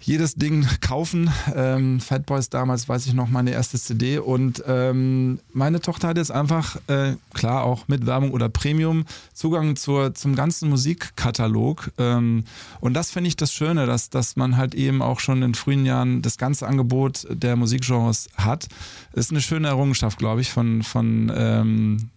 [0.00, 1.30] jedes Ding kaufen.
[1.54, 4.18] Ähm, Fat Boys damals, weiß ich noch, meine erste CD.
[4.18, 9.76] Und ähm, meine Tochter hat jetzt einfach, äh, klar auch mit Werbung oder Premium, Zugang
[9.76, 11.90] zur, zum ganzen Musikkatalog.
[11.98, 12.44] Ähm,
[12.80, 15.84] und das finde ich das Schöne, dass, dass man halt eben auch schon in frühen
[15.84, 18.68] Jahren das ganze Angebot der Musikgenres hat.
[19.12, 22.10] Ist eine schöne Errungenschaft, glaube ich, von, von ähm,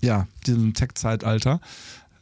[0.00, 1.60] ja, diesem Tech-Zeitalter.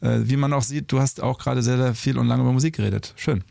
[0.01, 2.51] äh, wie man auch sieht, du hast auch gerade sehr, sehr viel und lange über
[2.51, 3.13] Musik geredet.
[3.15, 3.43] Schön.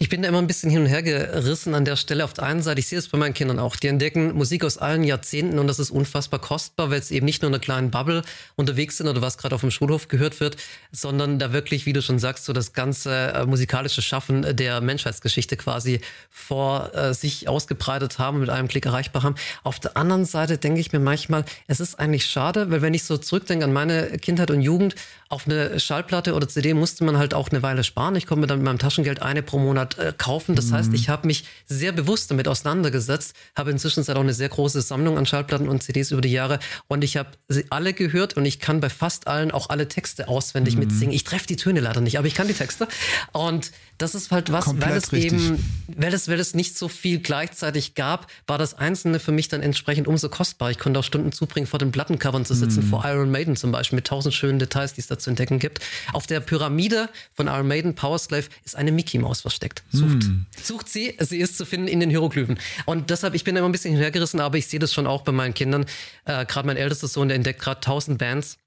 [0.00, 2.22] Ich bin da immer ein bisschen hin und her gerissen an der Stelle.
[2.22, 4.78] Auf der einen Seite, ich sehe es bei meinen Kindern auch, die entdecken Musik aus
[4.78, 7.90] allen Jahrzehnten und das ist unfassbar kostbar, weil es eben nicht nur in einer kleinen
[7.90, 8.22] Bubble
[8.54, 10.56] unterwegs sind oder was gerade auf dem Schulhof gehört wird,
[10.92, 15.56] sondern da wirklich, wie du schon sagst, so das ganze äh, musikalische Schaffen der Menschheitsgeschichte
[15.56, 19.34] quasi vor äh, sich ausgebreitet haben und mit einem Klick erreichbar haben.
[19.64, 23.02] Auf der anderen Seite denke ich mir manchmal, es ist eigentlich schade, weil wenn ich
[23.02, 24.94] so zurückdenke an meine Kindheit und Jugend,
[25.30, 28.16] auf eine Schallplatte oder CD musste man halt auch eine Weile sparen.
[28.16, 30.54] Ich konnte mir dann mit meinem Taschengeld eine pro Monat äh, kaufen.
[30.54, 30.74] Das mhm.
[30.74, 35.18] heißt, ich habe mich sehr bewusst damit auseinandergesetzt, habe inzwischen auch eine sehr große Sammlung
[35.18, 38.58] an Schallplatten und CDs über die Jahre und ich habe sie alle gehört und ich
[38.58, 40.80] kann bei fast allen auch alle Texte auswendig mhm.
[40.80, 41.14] mitsingen.
[41.14, 42.88] Ich treffe die Töne leider nicht, aber ich kann die Texte.
[43.32, 45.32] Und das ist halt was, Komplett weil es richtig.
[45.32, 49.48] eben, weil es, weil es nicht so viel gleichzeitig gab, war das Einzelne für mich
[49.48, 50.70] dann entsprechend umso kostbar.
[50.70, 52.90] Ich konnte auch Stunden zubringen, vor den Plattencovern zu sitzen, mm.
[52.90, 55.80] vor Iron Maiden zum Beispiel, mit tausend schönen Details, die es da zu entdecken gibt.
[56.12, 59.82] Auf der Pyramide von Iron Maiden, Power Slave, ist eine Mickey Maus versteckt.
[59.90, 60.46] Sucht, mm.
[60.62, 62.58] sucht sie, sie ist zu finden in den Hieroglyphen.
[62.86, 65.32] Und deshalb, ich bin immer ein bisschen hinhergerissen, aber ich sehe das schon auch bei
[65.32, 65.86] meinen Kindern.
[66.24, 68.58] Äh, gerade mein ältester Sohn, der entdeckt gerade tausend Bands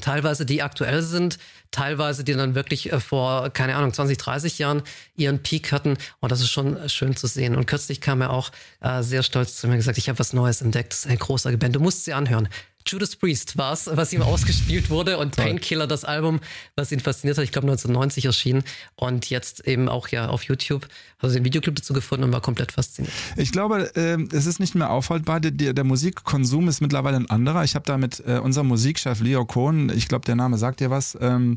[0.00, 1.38] teilweise die aktuell sind,
[1.70, 4.82] teilweise die dann wirklich äh, vor, keine Ahnung, 20, 30 Jahren
[5.14, 5.96] ihren Peak hatten.
[6.20, 7.56] Und das ist schon schön zu sehen.
[7.56, 10.62] Und kürzlich kam er auch äh, sehr stolz zu mir gesagt, ich habe was Neues
[10.62, 10.92] entdeckt.
[10.92, 11.74] Das ist eine großartige Band.
[11.76, 12.48] Du musst sie anhören.
[12.86, 16.40] Judas Priest war es, was ihm ausgespielt wurde und Painkiller, das Album,
[16.76, 18.64] was ihn fasziniert hat, ich glaube 1990 erschienen
[18.94, 20.86] und jetzt eben auch ja auf YouTube.
[21.18, 23.12] Also den Videoclip dazu gefunden und war komplett fasziniert.
[23.36, 25.40] Ich glaube, äh, es ist nicht mehr aufhaltbar.
[25.40, 27.64] Der, der Musikkonsum ist mittlerweile ein anderer.
[27.64, 30.90] Ich habe da mit äh, unserem Musikchef Leo Kohn, ich glaube, der Name sagt dir
[30.90, 31.56] was, ähm,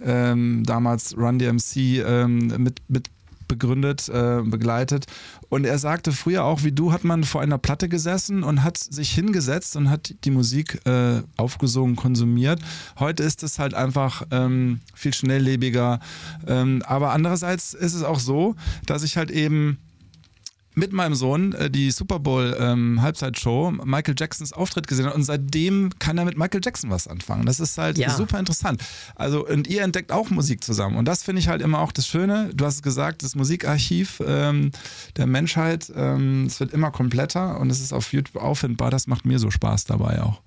[0.00, 1.76] ähm, damals Run DMC
[2.06, 3.10] ähm, mit, mit
[3.50, 5.06] begründet, äh, begleitet.
[5.48, 8.78] Und er sagte, früher auch wie du, hat man vor einer Platte gesessen und hat
[8.78, 12.60] sich hingesetzt und hat die Musik äh, aufgesungen, konsumiert.
[12.98, 15.98] Heute ist es halt einfach ähm, viel schnelllebiger.
[16.46, 18.54] Ähm, aber andererseits ist es auch so,
[18.86, 19.78] dass ich halt eben
[20.80, 25.24] mit meinem Sohn äh, die Super Bowl ähm, Halbzeitshow Michael Jacksons Auftritt gesehen hat und
[25.24, 27.46] seitdem kann er mit Michael Jackson was anfangen.
[27.46, 28.10] Das ist halt ja.
[28.10, 28.82] super interessant.
[29.14, 32.08] Also und ihr entdeckt auch Musik zusammen und das finde ich halt immer auch das
[32.08, 32.50] Schöne.
[32.54, 34.70] Du hast es gesagt, das Musikarchiv ähm,
[35.16, 38.90] der Menschheit, ähm, es wird immer kompletter und es ist auf YouTube auffindbar.
[38.90, 40.40] Das macht mir so Spaß dabei auch.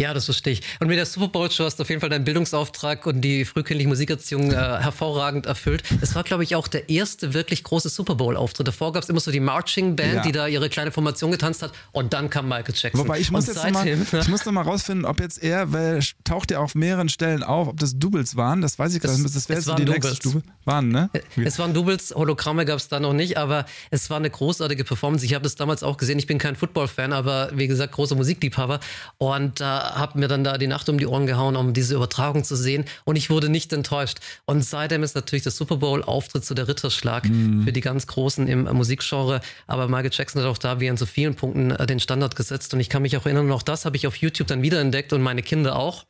[0.00, 0.62] Ja, das verstehe ich.
[0.80, 3.44] Und mit der Super Bowl Show hast du auf jeden Fall deinen Bildungsauftrag und die
[3.44, 5.82] frühkindliche Musikerziehung äh, hervorragend erfüllt.
[6.00, 8.66] Es war, glaube ich, auch der erste wirklich große Super Bowl Auftritt.
[8.66, 10.22] Davor gab es immer so die Marching Band, ja.
[10.22, 12.98] die da ihre kleine Formation getanzt hat und dann kam Michael Jackson.
[12.98, 16.00] Wobei ich muss, jetzt seitdem, mal, ich muss noch mal rausfinden, ob jetzt er, weil
[16.24, 18.62] taucht ja auf mehreren Stellen auf, ob das Doubles waren.
[18.62, 19.22] Das weiß ich gerade.
[19.22, 20.02] Das, das wäre jetzt die Doubles.
[20.02, 20.42] nächste Stufe.
[20.64, 21.10] Waren, ne?
[21.12, 24.84] Äh, es waren Doubles, Hologramme gab es da noch nicht, aber es war eine großartige
[24.84, 25.26] Performance.
[25.26, 26.18] Ich habe das damals auch gesehen.
[26.18, 28.80] Ich bin kein Football-Fan, aber wie gesagt, großer Musikliebhaber
[29.18, 32.44] und äh, habe mir dann da die Nacht um die Ohren gehauen, um diese Übertragung
[32.44, 32.84] zu sehen.
[33.04, 34.18] Und ich wurde nicht enttäuscht.
[34.44, 37.64] Und seitdem ist natürlich der Super Bowl-Auftritt zu der Ritterschlag mhm.
[37.64, 39.40] für die ganz Großen im Musikgenre.
[39.66, 42.74] Aber Michael Jackson hat auch da wie an so vielen Punkten äh, den Standard gesetzt.
[42.74, 45.22] Und ich kann mich auch erinnern, auch das habe ich auf YouTube dann wiederentdeckt und
[45.22, 46.04] meine Kinder auch.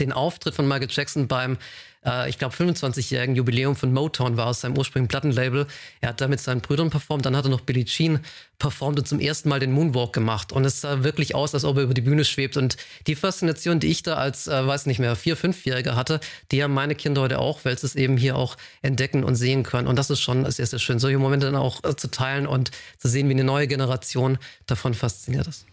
[0.00, 1.58] Den Auftritt von Michael Jackson beim
[2.04, 5.66] äh, ich glaube, 25-jährigen Jubiläum von Motown war aus seinem ursprünglichen Plattenlabel.
[6.00, 8.20] Er hat da mit seinen Brüdern performt, dann hat er noch Billie Jean
[8.58, 10.52] performt und zum ersten Mal den Moonwalk gemacht.
[10.52, 12.56] Und es sah wirklich aus, als ob er über die Bühne schwebt.
[12.56, 12.76] Und
[13.06, 16.74] die Faszination, die ich da als, äh, weiß nicht mehr, vier-, fünfjähriger hatte, die haben
[16.74, 19.88] meine Kinder heute auch, weil sie es eben hier auch entdecken und sehen können.
[19.88, 22.70] Und das ist schon sehr, sehr schön, solche Momente dann auch äh, zu teilen und
[22.98, 25.66] zu sehen, wie eine neue Generation davon fasziniert ist.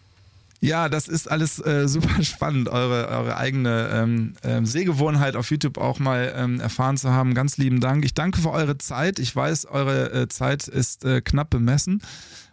[0.61, 5.77] Ja, das ist alles äh, super spannend, eure, eure eigene ähm, ähm, Sehgewohnheit auf YouTube
[5.77, 7.33] auch mal ähm, erfahren zu haben.
[7.33, 8.03] Ganz lieben Dank.
[8.03, 9.19] Ich danke für eure Zeit.
[9.19, 12.01] Ich weiß, eure äh, Zeit ist äh, knapp bemessen.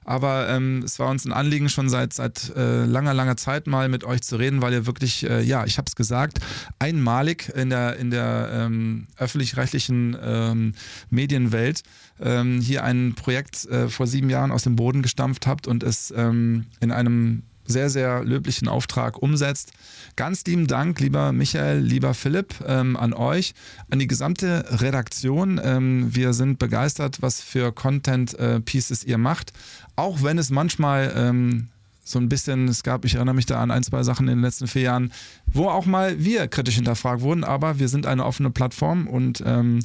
[0.04, 3.88] Aber ähm, es war uns ein Anliegen, schon seit, seit äh, langer, langer Zeit mal
[3.88, 6.38] mit euch zu reden, weil ihr wirklich, äh, ja, ich habe es gesagt,
[6.78, 10.74] einmalig in der, in der ähm, öffentlich-rechtlichen ähm,
[11.10, 11.82] Medienwelt
[12.20, 16.12] ähm, hier ein Projekt äh, vor sieben Jahren aus dem Boden gestampft habt und es
[16.12, 19.72] in einem sehr, sehr löblichen Auftrag umsetzt.
[20.16, 23.54] Ganz lieben Dank, lieber Michael, lieber Philipp, ähm, an euch,
[23.90, 25.60] an die gesamte Redaktion.
[25.62, 29.52] Ähm, wir sind begeistert, was für Content-Pieces äh, ihr macht,
[29.96, 31.68] auch wenn es manchmal ähm,
[32.04, 34.44] so ein bisschen, es gab, ich erinnere mich da an ein, zwei Sachen in den
[34.44, 35.12] letzten vier Jahren,
[35.52, 39.80] wo auch mal wir kritisch hinterfragt wurden, aber wir sind eine offene Plattform und ähm,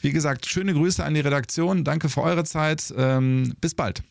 [0.00, 4.02] wie gesagt, schöne Grüße an die Redaktion, danke für eure Zeit, ähm, bis bald.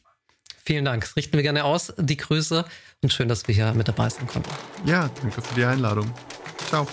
[0.63, 1.03] Vielen Dank.
[1.03, 2.65] Das richten wir gerne aus, die Grüße
[3.01, 4.49] und schön, dass wir hier mit dabei sein konnten.
[4.85, 6.11] Ja, danke für die Einladung.
[6.69, 6.87] Ciao.